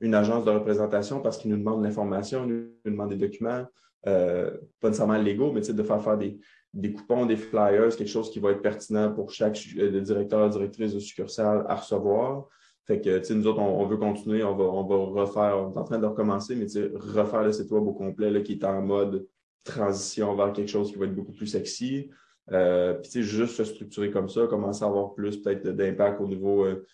une 0.01 0.15
agence 0.15 0.45
de 0.45 0.51
représentation 0.51 1.21
parce 1.21 1.39
qu'ils 1.39 1.51
nous 1.51 1.59
demandent 1.59 1.85
l'information, 1.85 2.45
ils 2.47 2.71
nous 2.85 2.91
demandent 2.91 3.11
des 3.11 3.29
documents, 3.29 3.65
pas 4.03 4.51
nécessairement 4.83 5.19
légaux, 5.19 5.53
mais 5.53 5.61
de 5.61 5.83
faire 5.83 6.03
faire 6.03 6.19
des, 6.19 6.41
des, 6.75 6.93
coupons, 6.93 7.27
des 7.27 7.37
flyers, 7.37 7.95
quelque 7.95 8.09
chose 8.09 8.31
qui 8.31 8.41
va 8.41 8.51
être 8.51 8.63
pertinent 8.63 9.13
pour 9.13 9.31
chaque 9.31 9.57
directeur, 9.57 10.49
directrice 10.51 10.95
de 10.95 10.99
succursale 10.99 11.65
à 11.69 11.77
recevoir. 11.77 12.49
Fait 12.87 13.01
que, 13.01 13.33
nous 13.35 13.47
autres, 13.47 13.61
on, 13.61 13.87
veut 13.87 13.99
continuer, 13.99 14.43
on 14.43 14.57
va, 14.57 14.65
on 14.65 14.85
va 14.85 15.21
refaire, 15.21 15.59
on 15.59 15.73
est 15.73 15.79
en 15.79 15.85
train 15.85 15.99
de 15.99 16.07
recommencer, 16.07 16.57
mais 16.57 16.67
refaire 16.97 17.45
le 17.45 17.53
site 17.53 17.71
web 17.71 17.87
au 17.87 17.93
complet 17.93 18.31
là, 18.31 18.41
qui 18.41 18.55
est 18.55 18.65
en 18.65 18.83
mode 18.83 19.29
transition 19.65 20.35
vers 20.35 20.53
quelque 20.53 20.69
chose 20.69 20.91
qui 20.91 20.99
va 20.99 21.07
être 21.07 21.15
beaucoup 21.15 21.33
plus 21.33 21.47
sexy. 21.47 22.11
Euh, 22.53 22.95
puis, 22.95 23.23
juste 23.23 23.57
se 23.57 23.65
structurer 23.65 24.11
comme 24.11 24.29
ça, 24.29 24.47
commencer 24.47 24.85
à 24.85 24.89
avoir 24.89 25.15
plus 25.15 25.37
peut-être 25.43 25.69
d'impact 25.69 26.21
au 26.21 26.27
niveau 26.27 26.65
euh, 26.65 26.87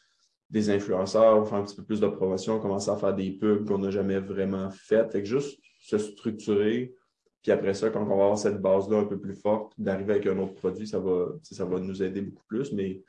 des 0.50 0.70
influenceurs, 0.70 1.48
faire 1.48 1.58
un 1.58 1.64
petit 1.64 1.76
peu 1.76 1.84
plus 1.84 2.00
de 2.00 2.08
promotion, 2.08 2.58
commencer 2.60 2.90
à 2.90 2.96
faire 2.96 3.14
des 3.14 3.30
pubs 3.30 3.66
qu'on 3.66 3.78
n'a 3.78 3.90
jamais 3.90 4.18
vraiment 4.18 4.70
faites. 4.70 5.12
Fait 5.12 5.22
que 5.22 5.28
juste 5.28 5.60
se 5.80 5.98
structurer. 5.98 6.94
Puis 7.42 7.52
après 7.52 7.74
ça, 7.74 7.90
quand 7.90 8.02
on 8.02 8.06
va 8.06 8.14
avoir 8.14 8.38
cette 8.38 8.60
base-là 8.60 8.98
un 8.98 9.04
peu 9.04 9.20
plus 9.20 9.34
forte, 9.34 9.72
d'arriver 9.78 10.14
avec 10.14 10.26
un 10.26 10.38
autre 10.38 10.54
produit, 10.54 10.86
ça 10.86 10.98
va, 10.98 11.26
ça 11.42 11.64
va 11.64 11.78
nous 11.78 12.02
aider 12.02 12.22
beaucoup 12.22 12.46
plus. 12.48 12.72
Mais 12.72 13.02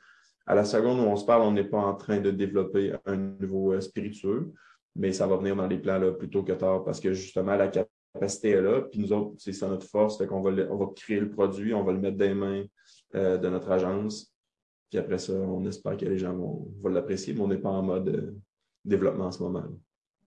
à 0.46 0.54
la 0.54 0.64
seconde 0.64 1.00
où 1.00 1.04
on 1.04 1.16
se 1.16 1.24
parle, 1.24 1.42
on 1.42 1.52
n'est 1.52 1.64
pas 1.64 1.78
en 1.78 1.94
train 1.94 2.20
de 2.20 2.30
développer 2.30 2.92
un 3.06 3.16
niveau 3.16 3.72
euh, 3.72 3.80
spiritueux, 3.80 4.52
mais 4.94 5.12
ça 5.12 5.26
va 5.26 5.36
venir 5.36 5.56
dans 5.56 5.66
les 5.66 5.78
plans 5.78 5.98
là, 5.98 6.12
plutôt 6.12 6.42
que 6.42 6.52
tard 6.52 6.84
parce 6.84 7.00
que 7.00 7.12
justement, 7.12 7.56
la 7.56 7.68
capacité 8.16 8.50
est 8.50 8.62
là. 8.62 8.82
Puis 8.82 9.00
nous 9.00 9.12
autres, 9.12 9.34
c'est 9.38 9.52
ça 9.52 9.68
notre 9.68 9.86
force. 9.86 10.18
Fait 10.18 10.26
qu'on 10.26 10.40
va, 10.40 10.50
on 10.70 10.76
va 10.76 10.86
créer 10.94 11.20
le 11.20 11.30
produit, 11.30 11.74
on 11.74 11.84
va 11.84 11.92
le 11.92 12.00
mettre 12.00 12.16
dans 12.16 12.24
les 12.24 12.34
mains 12.34 12.64
euh, 13.14 13.38
de 13.38 13.48
notre 13.48 13.70
agence. 13.70 14.32
Puis 14.90 14.98
après 14.98 15.18
ça, 15.18 15.32
on 15.32 15.64
espère 15.66 15.96
que 15.96 16.04
les 16.04 16.18
gens 16.18 16.34
vont, 16.34 16.68
l'apprécier, 16.84 17.34
mais 17.34 17.40
on 17.40 17.48
n'est 17.48 17.58
pas 17.58 17.70
en 17.70 17.82
mode 17.82 18.08
euh, 18.08 18.36
développement 18.84 19.26
en 19.26 19.32
ce 19.32 19.42
moment. 19.42 19.64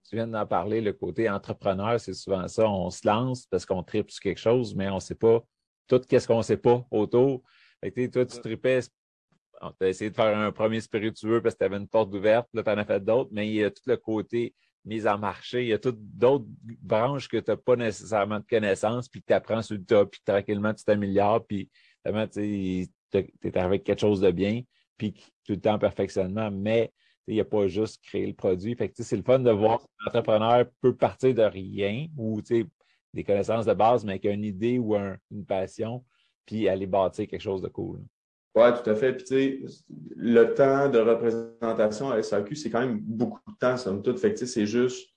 Tu 0.07 0.15
viens 0.15 0.27
d'en 0.27 0.45
parler, 0.45 0.81
le 0.81 0.93
côté 0.93 1.29
entrepreneur, 1.29 1.99
c'est 1.99 2.13
souvent 2.13 2.47
ça. 2.47 2.67
On 2.67 2.89
se 2.89 3.07
lance 3.07 3.45
parce 3.45 3.65
qu'on 3.65 3.83
tripe 3.83 4.09
sur 4.09 4.21
quelque 4.21 4.39
chose, 4.39 4.75
mais 4.75 4.89
on 4.89 4.95
ne 4.95 4.99
sait 4.99 5.15
pas 5.15 5.43
tout 5.87 5.99
qu'est-ce 6.07 6.27
qu'on 6.27 6.37
ne 6.37 6.43
sait 6.43 6.57
pas 6.57 6.85
autour. 6.91 7.41
Fait 7.81 8.07
toi, 8.09 8.25
tu 8.25 8.39
tripais, 8.39 8.81
tu 8.81 9.85
as 9.85 9.87
essayé 9.87 10.09
de 10.09 10.15
faire 10.15 10.37
un 10.37 10.51
premier 10.51 10.81
spiritueux 10.81 11.41
parce 11.41 11.55
que 11.55 11.59
tu 11.59 11.65
avais 11.65 11.77
une 11.77 11.87
porte 11.87 12.13
ouverte, 12.13 12.47
là, 12.53 12.63
tu 12.63 12.69
en 12.69 12.77
as 12.77 12.85
fait 12.85 13.03
d'autres, 13.03 13.29
mais 13.33 13.47
il 13.47 13.55
y 13.55 13.63
a 13.63 13.71
tout 13.71 13.83
le 13.85 13.97
côté 13.97 14.53
mise 14.85 15.07
en 15.07 15.17
marché. 15.17 15.63
Il 15.63 15.67
y 15.69 15.73
a 15.73 15.79
toutes 15.79 15.99
d'autres 15.99 16.45
branches 16.81 17.27
que 17.27 17.37
tu 17.37 17.51
n'as 17.51 17.57
pas 17.57 17.75
nécessairement 17.75 18.39
de 18.39 18.45
connaissances, 18.45 19.07
puis 19.07 19.21
que 19.21 19.27
tu 19.27 19.33
apprends 19.33 19.61
sur 19.61 19.77
le 19.77 19.83
tas, 19.83 20.05
puis 20.05 20.21
tranquillement, 20.25 20.73
tu 20.73 20.83
t'améliores, 20.83 21.45
puis 21.45 21.69
tu 22.03 22.89
es 23.11 23.57
avec 23.57 23.83
quelque 23.83 23.99
chose 23.99 24.21
de 24.21 24.31
bien, 24.31 24.61
puis 24.97 25.13
tout 25.45 25.53
le 25.53 25.59
temps 25.59 25.73
en 25.73 25.79
perfectionnement, 25.79 26.49
mais 26.51 26.91
il 27.27 27.35
n'y 27.35 27.41
a 27.41 27.45
pas 27.45 27.67
juste 27.67 28.03
créer 28.03 28.25
le 28.25 28.33
produit. 28.33 28.75
Fait 28.75 28.91
c'est 28.95 29.17
le 29.17 29.23
fun 29.23 29.39
de 29.39 29.51
voir 29.51 29.79
qu'un 29.79 30.07
entrepreneur 30.07 30.65
peut 30.81 30.95
partir 30.95 31.33
de 31.35 31.43
rien 31.43 32.07
ou 32.17 32.41
des 32.41 33.23
connaissances 33.23 33.65
de 33.65 33.73
base, 33.73 34.03
mais 34.03 34.13
avec 34.13 34.25
une 34.25 34.43
idée 34.43 34.79
ou 34.79 34.95
une 34.95 35.45
passion, 35.45 36.03
puis 36.45 36.67
aller 36.67 36.87
bâtir 36.87 37.27
quelque 37.27 37.41
chose 37.41 37.61
de 37.61 37.67
cool. 37.67 38.01
Oui, 38.55 38.63
tout 38.83 38.89
à 38.89 38.95
fait. 38.95 39.13
Puis, 39.13 39.25
tu 39.25 39.35
sais, 39.35 39.59
le 40.15 40.53
temps 40.53 40.89
de 40.89 40.99
représentation 40.99 42.11
à 42.11 42.21
SAQ, 42.21 42.55
c'est 42.55 42.69
quand 42.69 42.81
même 42.81 42.99
beaucoup 42.99 43.39
de 43.47 43.57
temps, 43.57 43.77
somme 43.77 44.01
toute. 44.01 44.19
Fait 44.19 44.33
que, 44.33 44.45
c'est 44.45 44.65
juste, 44.65 45.09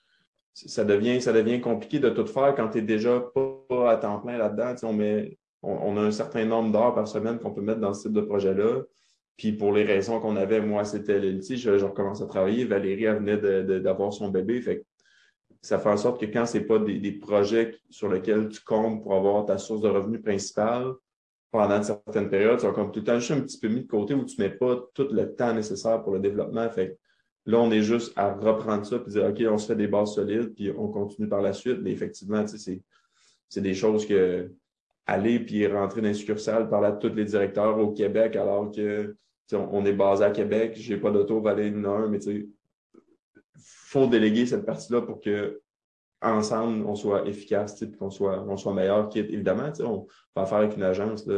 ça 0.52 0.84
devient, 0.84 1.20
ça 1.20 1.32
devient 1.32 1.60
compliqué 1.60 1.98
de 1.98 2.10
tout 2.10 2.26
faire 2.26 2.54
quand 2.54 2.68
tu 2.68 2.78
n'es 2.78 2.84
déjà 2.84 3.20
pas, 3.20 3.90
à 3.90 3.96
temps 3.96 4.20
plein 4.20 4.36
là-dedans. 4.36 4.74
on, 4.82 4.92
met, 4.92 5.38
on, 5.62 5.96
a 5.96 6.00
un 6.02 6.10
certain 6.10 6.44
nombre 6.44 6.72
d'heures 6.72 6.94
par 6.94 7.08
semaine 7.08 7.38
qu'on 7.38 7.52
peut 7.52 7.62
mettre 7.62 7.80
dans 7.80 7.94
ce 7.94 8.02
type 8.02 8.12
de 8.12 8.20
projet-là. 8.20 8.82
Puis, 9.38 9.52
pour 9.52 9.72
les 9.72 9.84
raisons 9.84 10.20
qu'on 10.20 10.36
avait, 10.36 10.60
moi, 10.60 10.84
c'était 10.84 11.18
le 11.18 11.40
je, 11.40 11.56
je 11.56 11.84
recommence 11.84 12.20
à 12.20 12.26
travailler. 12.26 12.66
Valérie, 12.66 13.04
elle 13.04 13.16
venait 13.16 13.80
d'avoir 13.80 14.12
son 14.12 14.28
bébé. 14.28 14.60
Fait 14.60 14.84
ça 15.62 15.78
fait 15.78 15.88
en 15.88 15.96
sorte 15.96 16.20
que 16.20 16.26
quand 16.26 16.44
ce 16.44 16.58
n'est 16.58 16.64
pas 16.64 16.80
des 16.80 17.12
projets 17.12 17.76
sur 17.88 18.08
lesquels 18.08 18.48
tu 18.48 18.60
comptes 18.62 19.02
pour 19.02 19.14
avoir 19.14 19.46
ta 19.46 19.58
source 19.58 19.80
de 19.80 19.88
revenus 19.88 20.20
principale, 20.20 20.92
pendant 21.52 21.82
certaines 21.82 22.30
périodes, 22.30 22.58
tu 22.58 22.66
as 22.66 22.72
comme 22.72 22.90
tout 22.90 23.00
le 23.00 23.04
temps 23.04 23.34
un 23.34 23.40
petit 23.40 23.60
peu 23.60 23.68
mis 23.68 23.82
de 23.82 23.86
côté 23.86 24.14
où 24.14 24.24
tu 24.24 24.40
ne 24.40 24.46
mets 24.46 24.54
pas 24.54 24.76
tout 24.94 25.06
le 25.10 25.34
temps 25.34 25.52
nécessaire 25.52 26.02
pour 26.02 26.14
le 26.14 26.18
développement. 26.18 26.68
Fait 26.70 26.98
là, 27.44 27.60
on 27.60 27.70
est 27.70 27.82
juste 27.82 28.12
à 28.16 28.32
reprendre 28.32 28.86
ça 28.86 28.96
et 28.96 29.10
dire 29.10 29.26
OK, 29.26 29.42
on 29.48 29.58
se 29.58 29.66
fait 29.66 29.76
des 29.76 29.86
bases 29.86 30.14
solides, 30.14 30.54
puis 30.54 30.72
on 30.76 30.88
continue 30.88 31.28
par 31.28 31.42
la 31.42 31.52
suite. 31.52 31.78
Mais 31.82 31.92
effectivement, 31.92 32.44
c'est 32.46 33.60
des 33.60 33.74
choses 33.74 34.06
que 34.06 34.50
aller 35.06 35.40
puis 35.40 35.66
rentrer 35.66 36.00
dans 36.00 36.08
les 36.08 36.14
succursales, 36.14 36.70
parler 36.70 36.88
à 36.88 36.92
tous 36.92 37.14
les 37.14 37.26
directeurs 37.26 37.78
au 37.78 37.92
Québec 37.92 38.34
alors 38.36 38.70
que 38.70 39.14
on 39.52 39.84
est 39.84 39.92
basé 39.92 40.24
à 40.24 40.30
Québec, 40.30 40.72
je 40.76 40.94
n'ai 40.94 41.00
pas 41.00 41.10
d'auto, 41.10 41.40
Valérie 41.42 41.68
une 41.68 42.08
mais 42.08 42.18
il 42.24 42.48
faut 43.54 44.06
déléguer 44.06 44.46
cette 44.46 44.64
partie-là 44.64 45.02
pour 45.02 45.20
que 45.20 45.60
ensemble, 46.22 46.86
on 46.86 46.94
soit 46.94 47.26
efficace, 47.26 47.84
qu'on 47.98 48.10
soit, 48.10 48.44
on 48.48 48.56
soit 48.56 48.74
meilleur. 48.74 49.10
Évidemment, 49.14 49.70
on 49.80 50.06
va 50.36 50.46
faire 50.46 50.58
avec 50.58 50.76
une 50.76 50.82
agence, 50.82 51.28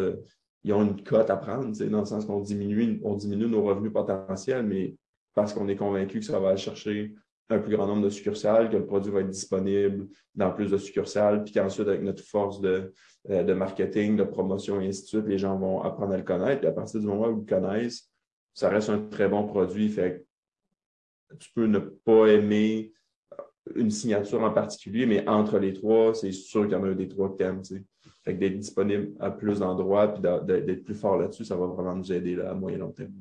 ils 0.65 0.73
ont 0.73 0.83
une 0.83 1.03
cote 1.03 1.31
à 1.31 1.37
prendre, 1.37 1.77
dans 1.89 2.01
le 2.01 2.05
sens 2.05 2.25
qu'on 2.25 2.41
diminue, 2.41 3.01
on 3.05 3.15
diminue 3.15 3.47
nos 3.47 3.63
revenus 3.63 3.93
potentiels, 3.93 4.65
mais 4.65 4.97
parce 5.35 5.53
qu'on 5.53 5.69
est 5.69 5.77
convaincu 5.77 6.21
que 6.21 6.25
ça 6.25 6.39
va 6.39 6.51
aller 6.51 6.59
chercher 6.59 7.15
un 7.51 7.59
plus 7.59 7.77
grand 7.77 7.87
nombre 7.87 8.03
de 8.03 8.11
succursales, 8.11 8.71
que 8.71 8.77
le 8.77 8.87
produit 8.87 9.13
va 9.13 9.21
être 9.21 9.29
disponible 9.29 10.09
dans 10.35 10.51
plus 10.51 10.71
de 10.71 10.79
succursales, 10.79 11.45
puis 11.45 11.53
qu'ensuite, 11.53 11.87
avec 11.89 12.03
notre 12.03 12.23
force 12.23 12.61
de, 12.61 12.93
euh, 13.31 13.55
marketing, 13.55 14.17
de 14.17 14.25
promotion 14.25 14.81
et 14.81 14.89
ainsi 14.89 15.03
de 15.03 15.07
suite, 15.09 15.27
les 15.27 15.39
gens 15.39 15.59
vont 15.59 15.83
apprendre 15.83 16.15
à 16.15 16.17
le 16.17 16.23
connaître. 16.23 16.61
Puis 16.61 16.69
à 16.69 16.73
partir 16.73 17.01
du 17.01 17.07
moment 17.07 17.29
où 17.29 17.33
ils 17.33 17.51
le 17.51 17.61
connaissent, 17.61 18.11
ça 18.55 18.71
reste 18.71 18.89
un 18.89 19.01
très 19.01 19.29
bon 19.29 19.47
produit. 19.47 19.95
Tu 21.39 21.51
peux 21.55 21.67
ne 21.67 21.79
pas 21.79 22.29
aimer 22.29 22.93
une 23.75 23.91
signature 23.91 24.43
en 24.43 24.51
particulier, 24.51 25.07
mais 25.07 25.27
entre 25.29 25.59
les 25.59 25.73
trois, 25.73 26.15
c'est 26.15 26.33
sûr 26.33 26.63
qu'il 26.63 26.73
y 26.73 26.75
en 26.75 26.85
a 26.85 26.89
un 26.89 26.95
des 26.95 27.09
trois 27.09 27.35
thèmes. 27.35 27.63
Fait 28.23 28.35
que 28.35 28.41
d'être 28.41 28.59
disponible 28.59 29.13
à 29.21 29.31
plus 29.31 29.61
d'endroits 29.61 30.09
puis 30.09 30.23
d'être 30.23 30.85
plus 30.85 30.95
fort 30.95 31.19
là-dessus, 31.19 31.45
ça 31.45 31.57
va 31.57 31.67
vraiment 31.67 31.95
nous 31.95 32.13
aider 32.13 32.37
là, 32.37 32.51
à 32.51 32.55
moyen 32.55 32.79
long 32.79 32.93
terme. 32.93 33.13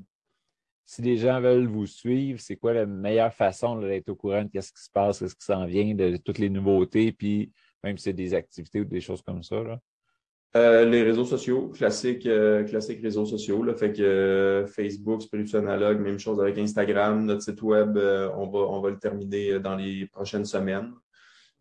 Si 0.85 1.01
les 1.01 1.17
gens 1.17 1.39
veulent 1.39 1.67
vous 1.67 1.85
suivre, 1.85 2.39
c'est 2.39 2.57
quoi 2.57 2.73
la 2.73 2.85
meilleure 2.85 3.33
façon 3.33 3.79
d'être 3.79 4.09
au 4.09 4.15
courant 4.15 4.43
de 4.43 4.61
ce 4.61 4.71
qui 4.71 4.83
se 4.83 4.89
passe, 4.91 5.25
ce 5.25 5.33
qui 5.33 5.45
s'en 5.45 5.65
vient, 5.65 5.95
de 5.95 6.17
toutes 6.17 6.39
les 6.39 6.49
nouveautés, 6.49 7.11
puis 7.13 7.51
même 7.83 7.97
si 7.97 8.05
c'est 8.05 8.13
des 8.13 8.33
activités 8.33 8.81
ou 8.81 8.85
des 8.85 9.01
choses 9.01 9.21
comme 9.21 9.43
ça? 9.43 9.63
Là? 9.63 9.79
Euh, 10.55 10.85
les 10.85 11.01
réseaux 11.01 11.25
sociaux, 11.25 11.69
classiques 11.69 12.27
euh, 12.27 12.63
classique 12.63 13.01
réseaux 13.01 13.25
sociaux. 13.25 13.63
Là, 13.63 13.73
fait 13.73 13.91
que 13.91 14.03
euh, 14.03 14.67
Facebook, 14.67 15.23
Spiritual 15.23 15.63
Analogue, 15.63 15.99
même 15.99 16.19
chose 16.19 16.39
avec 16.39 16.59
Instagram, 16.59 17.25
notre 17.25 17.41
site 17.41 17.61
web, 17.63 17.97
on, 17.97 18.47
va, 18.49 18.59
on 18.59 18.79
va 18.79 18.91
le 18.91 18.99
terminer 18.99 19.59
dans 19.59 19.75
les 19.75 20.05
prochaines 20.05 20.45
semaines. 20.45 20.93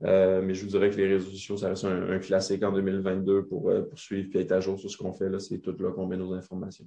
mais 0.03 0.53
je 0.53 0.63
vous 0.63 0.71
dirais 0.71 0.91
que 0.91 0.97
les 0.97 1.09
réseaux 1.09 1.31
sociaux, 1.31 1.57
ça 1.57 1.69
reste 1.69 1.87
un, 1.87 2.19
classique 2.19 2.63
en 2.65 2.73
2022 2.73 3.47
pour, 3.47 3.73
suivre 3.95 4.29
et 4.35 4.41
être 4.41 4.53
à 4.53 4.61
jour 4.61 4.79
sur 4.79 4.91
ce 4.91 4.99
qu'on 4.99 5.15
fait. 5.15 5.31
Là, 5.31 5.39
c'est 5.39 5.59
tout 5.61 5.75
là 5.79 5.91
qu'on 5.93 6.07
met 6.07 6.19
nos 6.19 6.35
informations. 6.35 6.85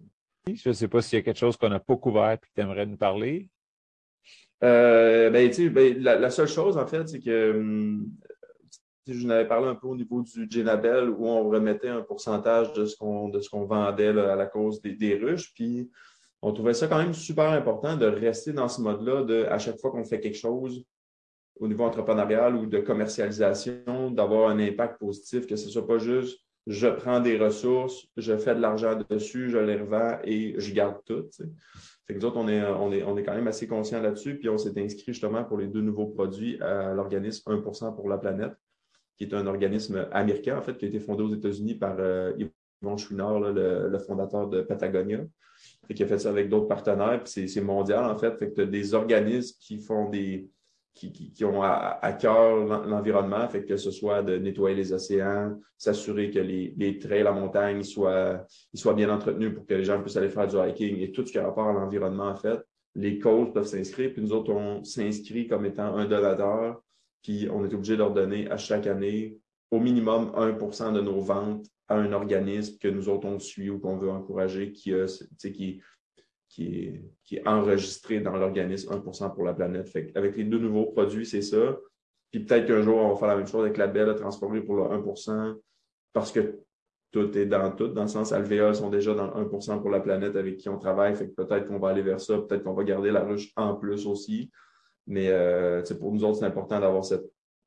Je 0.47 0.69
ne 0.69 0.73
sais 0.73 0.87
pas 0.87 1.01
s'il 1.01 1.17
y 1.17 1.21
a 1.21 1.23
quelque 1.23 1.39
chose 1.39 1.57
qu'on 1.57 1.69
n'a 1.69 1.79
pas 1.79 1.97
couvert 1.97 2.33
et 2.33 2.37
que 2.37 2.45
tu 2.53 2.61
aimerais 2.61 2.85
nous 2.85 2.97
parler. 2.97 3.49
ben, 4.61 5.31
ben 5.31 6.03
la, 6.03 6.19
la, 6.19 6.29
seule 6.29 6.47
chose, 6.47 6.77
en 6.77 6.85
fait, 6.85 7.07
c'est 7.09 7.19
que 7.19 7.51
hum, 7.51 8.11
je 9.07 9.25
vous 9.25 9.31
avais 9.31 9.47
parlé 9.47 9.67
un 9.67 9.75
peu 9.75 9.87
au 9.87 9.95
niveau 9.95 10.21
du 10.21 10.47
Ginabel 10.49 11.09
où 11.09 11.27
on 11.27 11.49
remettait 11.49 11.89
un 11.89 12.01
pourcentage 12.01 12.73
de 12.73 12.85
ce 12.85 12.95
qu'on 12.97 13.65
vendait 13.65 14.07
à 14.07 14.35
la 14.35 14.45
cause 14.45 14.81
des, 14.81 14.93
des, 14.93 15.15
ruches. 15.15 15.53
Puis 15.53 15.89
on 16.41 16.53
trouvait 16.53 16.73
ça 16.73 16.87
quand 16.87 16.97
même 16.97 17.13
super 17.13 17.49
important 17.51 17.97
de 17.97 18.05
rester 18.05 18.53
dans 18.53 18.67
ce 18.67 18.81
mode-là, 18.81 19.23
de 19.23 19.45
à 19.45 19.57
chaque 19.57 19.79
fois 19.79 19.91
qu'on 19.91 20.03
fait 20.03 20.19
quelque 20.19 20.37
chose 20.37 20.83
au 21.59 21.67
niveau 21.67 21.83
entrepreneurial 21.83 22.55
ou 22.55 22.65
de 22.65 22.79
commercialisation, 22.79 24.11
d'avoir 24.11 24.49
un 24.49 24.59
impact 24.59 24.99
positif, 24.99 25.47
que 25.47 25.55
ce 25.55 25.67
ne 25.67 25.71
soit 25.71 25.87
pas 25.87 25.97
juste 25.97 26.45
je 26.67 26.87
prends 26.87 27.19
des 27.19 27.37
ressources, 27.37 28.07
je 28.17 28.35
fais 28.37 28.55
de 28.55 28.61
l'argent 28.61 28.97
dessus, 29.09 29.49
je 29.49 29.57
les 29.57 29.75
revends 29.75 30.17
et 30.23 30.55
je 30.57 30.73
garde 30.73 30.97
tout. 31.05 31.25
Fait 32.07 32.13
que 32.13 32.19
nous 32.19 32.25
autres, 32.25 32.37
on 32.37 32.47
est, 32.47 32.63
on, 32.63 32.91
est, 32.91 33.03
on 33.03 33.17
est 33.17 33.23
quand 33.23 33.35
même 33.35 33.47
assez 33.47 33.67
conscients 33.67 34.01
là-dessus, 34.01 34.37
puis 34.37 34.49
on 34.49 34.57
s'est 34.57 34.73
inscrit 34.77 35.13
justement 35.13 35.43
pour 35.43 35.57
les 35.57 35.67
deux 35.67 35.81
nouveaux 35.81 36.07
produits 36.07 36.59
à 36.61 36.93
l'organisme 36.93 37.51
1% 37.51 37.95
pour 37.95 38.09
la 38.09 38.17
planète 38.17 38.53
qui 39.17 39.23
est 39.23 39.33
un 39.33 39.47
organisme 39.47 40.07
américain, 40.11 40.57
en 40.57 40.61
fait, 40.61 40.77
qui 40.77 40.85
a 40.85 40.87
été 40.87 40.99
fondé 40.99 41.23
aux 41.23 41.33
États-Unis 41.33 41.75
par 41.75 41.95
euh, 41.99 42.33
Yvon 42.37 42.97
Chouinard, 42.97 43.39
le, 43.39 43.97
fondateur 43.99 44.47
de 44.47 44.61
Patagonia. 44.61 45.19
et 45.89 45.93
qui 45.93 46.03
a 46.03 46.07
fait 46.07 46.19
ça 46.19 46.29
avec 46.29 46.49
d'autres 46.49 46.67
partenaires, 46.67 47.23
puis 47.23 47.47
c'est 47.47 47.61
mondial, 47.61 48.03
en 48.05 48.17
fait. 48.17 48.35
Fait 48.37 48.51
que 48.51 48.61
des 48.61 48.93
organismes 48.93 49.55
qui 49.59 49.79
font 49.79 50.09
des. 50.09 50.49
qui, 50.93 51.11
qui, 51.11 51.45
ont 51.45 51.61
à, 51.63 52.13
cœur 52.19 52.85
l'environnement, 52.85 53.47
fait 53.47 53.63
que 53.63 53.77
ce 53.77 53.91
soit 53.91 54.21
de 54.21 54.37
nettoyer 54.37 54.75
les 54.75 54.91
océans, 54.91 55.57
s'assurer 55.77 56.29
que 56.29 56.39
les, 56.39 56.73
les, 56.77 56.99
trails, 56.99 57.23
la 57.23 57.31
montagne, 57.31 57.83
soient, 57.83 58.45
ils 58.73 58.79
soient 58.79 58.93
bien 58.93 59.09
entretenus 59.09 59.53
pour 59.53 59.65
que 59.65 59.73
les 59.73 59.85
gens 59.85 60.01
puissent 60.01 60.17
aller 60.17 60.29
faire 60.29 60.47
du 60.47 60.57
hiking 60.57 60.99
et 60.99 61.11
tout 61.11 61.25
ce 61.25 61.31
qui 61.31 61.37
a 61.37 61.43
rapport 61.43 61.67
à 61.67 61.73
l'environnement, 61.73 62.27
en 62.27 62.35
fait. 62.35 62.59
Les 62.97 63.19
causes 63.19 63.51
peuvent 63.53 63.67
s'inscrire, 63.67 64.13
puis 64.13 64.21
nous 64.21 64.31
autres, 64.31 64.51
on 64.51 64.83
s'inscrit 64.83 65.47
comme 65.47 65.65
étant 65.65 65.95
un 65.95 66.05
donateur 66.05 66.81
puis 67.25 67.49
on 67.51 67.65
est 67.65 67.73
obligé 67.73 67.93
de 67.93 67.97
leur 67.97 68.13
donner 68.13 68.47
à 68.51 68.57
chaque 68.57 68.85
année 68.85 69.39
au 69.71 69.79
minimum 69.79 70.31
1% 70.35 70.93
de 70.93 71.01
nos 71.01 71.21
ventes 71.21 71.65
à 71.87 71.95
un 71.95 72.13
organisme 72.13 72.77
que 72.77 72.87
nous 72.87 73.09
autres 73.09 73.27
on 73.27 73.39
suit 73.39 73.71
ou 73.71 73.79
qu'on 73.79 73.97
veut 73.97 74.11
encourager 74.11 74.71
qui, 74.71 74.93
qui, 75.39 75.81
est, 76.59 77.01
qui 77.23 77.35
est 77.37 77.47
enregistré 77.47 78.19
dans 78.19 78.37
l'organisme 78.37 78.93
1% 78.93 79.33
pour 79.33 79.43
la 79.43 79.55
planète. 79.55 79.91
Avec 80.13 80.37
les 80.37 80.43
deux 80.43 80.59
nouveaux 80.59 80.85
produits, 80.85 81.25
c'est 81.25 81.41
ça. 81.41 81.75
Puis 82.29 82.41
peut-être 82.41 82.67
qu'un 82.67 82.83
jour, 82.83 82.97
on 82.97 83.09
va 83.09 83.15
faire 83.15 83.27
la 83.29 83.37
même 83.37 83.47
chose 83.47 83.65
avec 83.65 83.77
la 83.77 83.87
belle, 83.87 84.13
transformer 84.13 84.61
pour 84.61 84.75
le 84.75 84.83
1% 84.83 85.55
parce 86.13 86.31
que 86.31 86.59
tout 87.11 87.35
est 87.35 87.47
dans 87.47 87.71
tout. 87.71 87.87
Dans 87.87 88.03
le 88.03 88.07
sens, 88.07 88.33
Alvéole 88.33 88.75
sont 88.75 88.91
déjà 88.91 89.15
dans 89.15 89.33
le 89.33 89.45
1% 89.45 89.81
pour 89.81 89.89
la 89.89 89.99
planète 89.99 90.35
avec 90.35 90.57
qui 90.57 90.69
on 90.69 90.77
travaille. 90.77 91.15
Peut-être 91.33 91.65
qu'on 91.65 91.79
va 91.79 91.89
aller 91.89 92.03
vers 92.03 92.21
ça. 92.21 92.37
Peut-être 92.37 92.63
qu'on 92.63 92.75
va 92.75 92.83
garder 92.83 93.09
la 93.09 93.23
ruche 93.23 93.51
en 93.55 93.73
plus 93.73 94.05
aussi. 94.05 94.51
Mais 95.07 95.29
euh, 95.29 95.83
pour 95.99 96.11
nous 96.11 96.23
autres, 96.23 96.39
c'est 96.39 96.45
important 96.45 96.79
d'avoir 96.79 97.03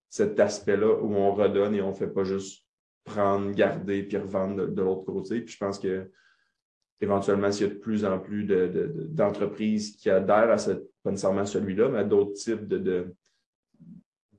cet 0.08 0.40
aspect-là 0.40 1.00
où 1.00 1.14
on 1.14 1.32
redonne 1.32 1.74
et 1.74 1.82
on 1.82 1.90
ne 1.90 1.94
fait 1.94 2.08
pas 2.08 2.24
juste 2.24 2.64
prendre, 3.04 3.50
garder 3.52 4.02
puis 4.02 4.16
revendre 4.16 4.68
de, 4.68 4.82
l'autre 4.82 5.04
côté. 5.04 5.40
Puis 5.40 5.54
je 5.54 5.58
pense 5.58 5.78
que 5.78 6.10
éventuellement, 7.00 7.50
s'il 7.52 7.68
y 7.68 7.70
a 7.70 7.74
de 7.74 7.78
plus 7.78 8.04
en 8.04 8.18
plus 8.18 8.44
d'entreprises 8.44 9.96
qui 9.96 10.10
adhèrent 10.10 10.50
à 10.50 10.58
cette, 10.58 10.82
pas 11.02 11.10
nécessairement 11.10 11.46
celui-là, 11.46 11.88
mais 11.88 11.98
à 11.98 12.04
d'autres 12.04 12.32
types 12.32 12.66
de, 12.66 13.14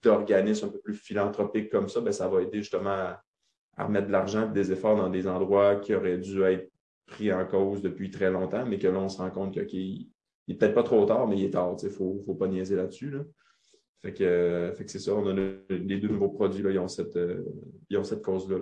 d'organismes 0.01 0.67
un 0.67 0.69
peu 0.69 0.79
plus 0.79 0.95
philanthropiques 0.95 1.69
comme 1.69 1.89
ça, 1.89 2.01
ben, 2.01 2.11
ça 2.11 2.27
va 2.27 2.41
aider 2.41 2.59
justement 2.59 2.89
à, 2.89 3.23
remettre 3.77 4.07
de 4.07 4.11
l'argent 4.11 4.49
et 4.49 4.53
des 4.53 4.73
efforts 4.73 4.97
dans 4.97 5.09
des 5.09 5.25
endroits 5.25 5.77
qui 5.77 5.95
auraient 5.95 6.17
dû 6.17 6.43
être 6.43 6.69
pris 7.05 7.31
en 7.31 7.45
cause 7.45 7.81
depuis 7.81 8.11
très 8.11 8.29
longtemps, 8.29 8.65
mais 8.65 8.77
que 8.77 8.87
là, 8.87 8.99
on 8.99 9.07
se 9.07 9.19
rend 9.19 9.31
compte 9.31 9.65
qu'il 9.65 10.09
il 10.49 10.53
n'est 10.53 10.57
peut-être 10.57 10.73
pas 10.73 10.83
trop 10.83 11.05
tard, 11.05 11.27
mais 11.27 11.37
il 11.37 11.45
est 11.45 11.51
tard. 11.51 11.75
Il 11.79 11.85
ne 11.85 11.91
faut, 11.91 12.23
faut, 12.25 12.33
pas 12.33 12.47
niaiser 12.47 12.75
là-dessus. 12.75 13.13
Fait 14.01 14.11
que, 14.11 14.73
fait 14.75 14.83
que 14.83 14.89
c'est 14.89 14.97
ça. 14.97 15.13
On 15.13 15.27
a 15.27 15.33
les 15.33 15.99
deux 15.99 16.07
nouveaux 16.07 16.29
produits, 16.29 16.63
là, 16.63 16.71
ils 16.71 16.79
ont 16.79 16.87
cette, 16.87 17.15
euh, 17.17 17.43
cette 18.03 18.23
cause-là 18.23 18.57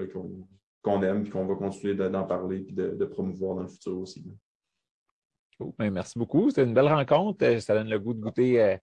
qu'on 0.83 1.01
aime 1.01 1.25
et 1.25 1.29
qu'on 1.29 1.45
va 1.45 1.55
continuer 1.55 1.95
d'en 1.95 2.25
parler 2.25 2.65
et 2.67 2.73
de, 2.73 3.05
promouvoir 3.05 3.55
dans 3.55 3.61
le 3.61 3.69
futur 3.69 3.97
aussi. 3.99 4.25
Ben, 5.79 5.89
merci 5.89 6.19
beaucoup. 6.19 6.49
C'était 6.49 6.65
une 6.65 6.73
belle 6.73 6.89
rencontre. 6.89 7.45
Euh, 7.45 7.61
ça 7.61 7.73
donne 7.73 7.89
le 7.89 7.99
goût 7.99 8.13
de 8.13 8.19
goûter 8.19 8.61
euh, 8.61 8.75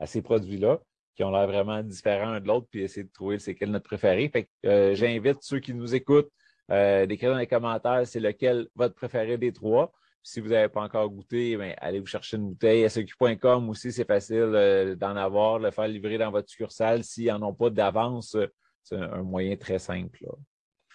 à 0.00 0.06
ces 0.06 0.20
produits-là 0.20 0.80
qui 1.14 1.22
ont 1.22 1.30
l'air 1.30 1.46
vraiment 1.46 1.80
différents 1.84 2.32
un 2.32 2.40
de 2.40 2.48
l'autre, 2.48 2.66
puis 2.68 2.82
essayer 2.82 3.04
de 3.04 3.12
trouver 3.12 3.38
c'est 3.38 3.54
quel 3.54 3.70
notre 3.70 3.86
préféré. 3.86 4.28
Fait 4.28 4.48
j'invite 4.94 5.38
ceux 5.42 5.60
qui 5.60 5.74
nous 5.74 5.94
écoutent 5.94 6.30
d'écrire 6.68 7.32
dans 7.32 7.38
les 7.38 7.48
commentaires 7.48 8.06
c'est 8.06 8.20
lequel 8.20 8.68
votre 8.76 8.94
préféré 8.94 9.36
des 9.36 9.52
trois. 9.52 9.92
Si 10.22 10.40
vous 10.40 10.48
n'avez 10.48 10.68
pas 10.68 10.82
encore 10.82 11.08
goûté, 11.08 11.56
ben, 11.56 11.74
allez 11.78 12.00
vous 12.00 12.06
chercher 12.06 12.36
une 12.36 12.50
bouteille. 12.50 12.88
SQ.com 12.88 13.68
aussi, 13.70 13.92
c'est 13.92 14.06
facile 14.06 14.36
euh, 14.36 14.94
d'en 14.94 15.16
avoir, 15.16 15.58
le 15.58 15.70
faire 15.70 15.88
livrer 15.88 16.18
dans 16.18 16.30
votre 16.30 16.48
succursale. 16.50 17.04
S'ils 17.04 17.28
n'en 17.28 17.42
ont 17.42 17.54
pas 17.54 17.70
d'avance, 17.70 18.36
c'est 18.82 18.96
un 18.96 19.22
moyen 19.22 19.56
très 19.56 19.78
simple. 19.78 20.26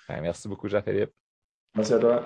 Ben, 0.07 0.21
merci 0.21 0.47
beaucoup, 0.47 0.67
Jean-Philippe. 0.67 1.11
Merci 1.75 1.93
à 1.93 1.99
toi. 1.99 2.25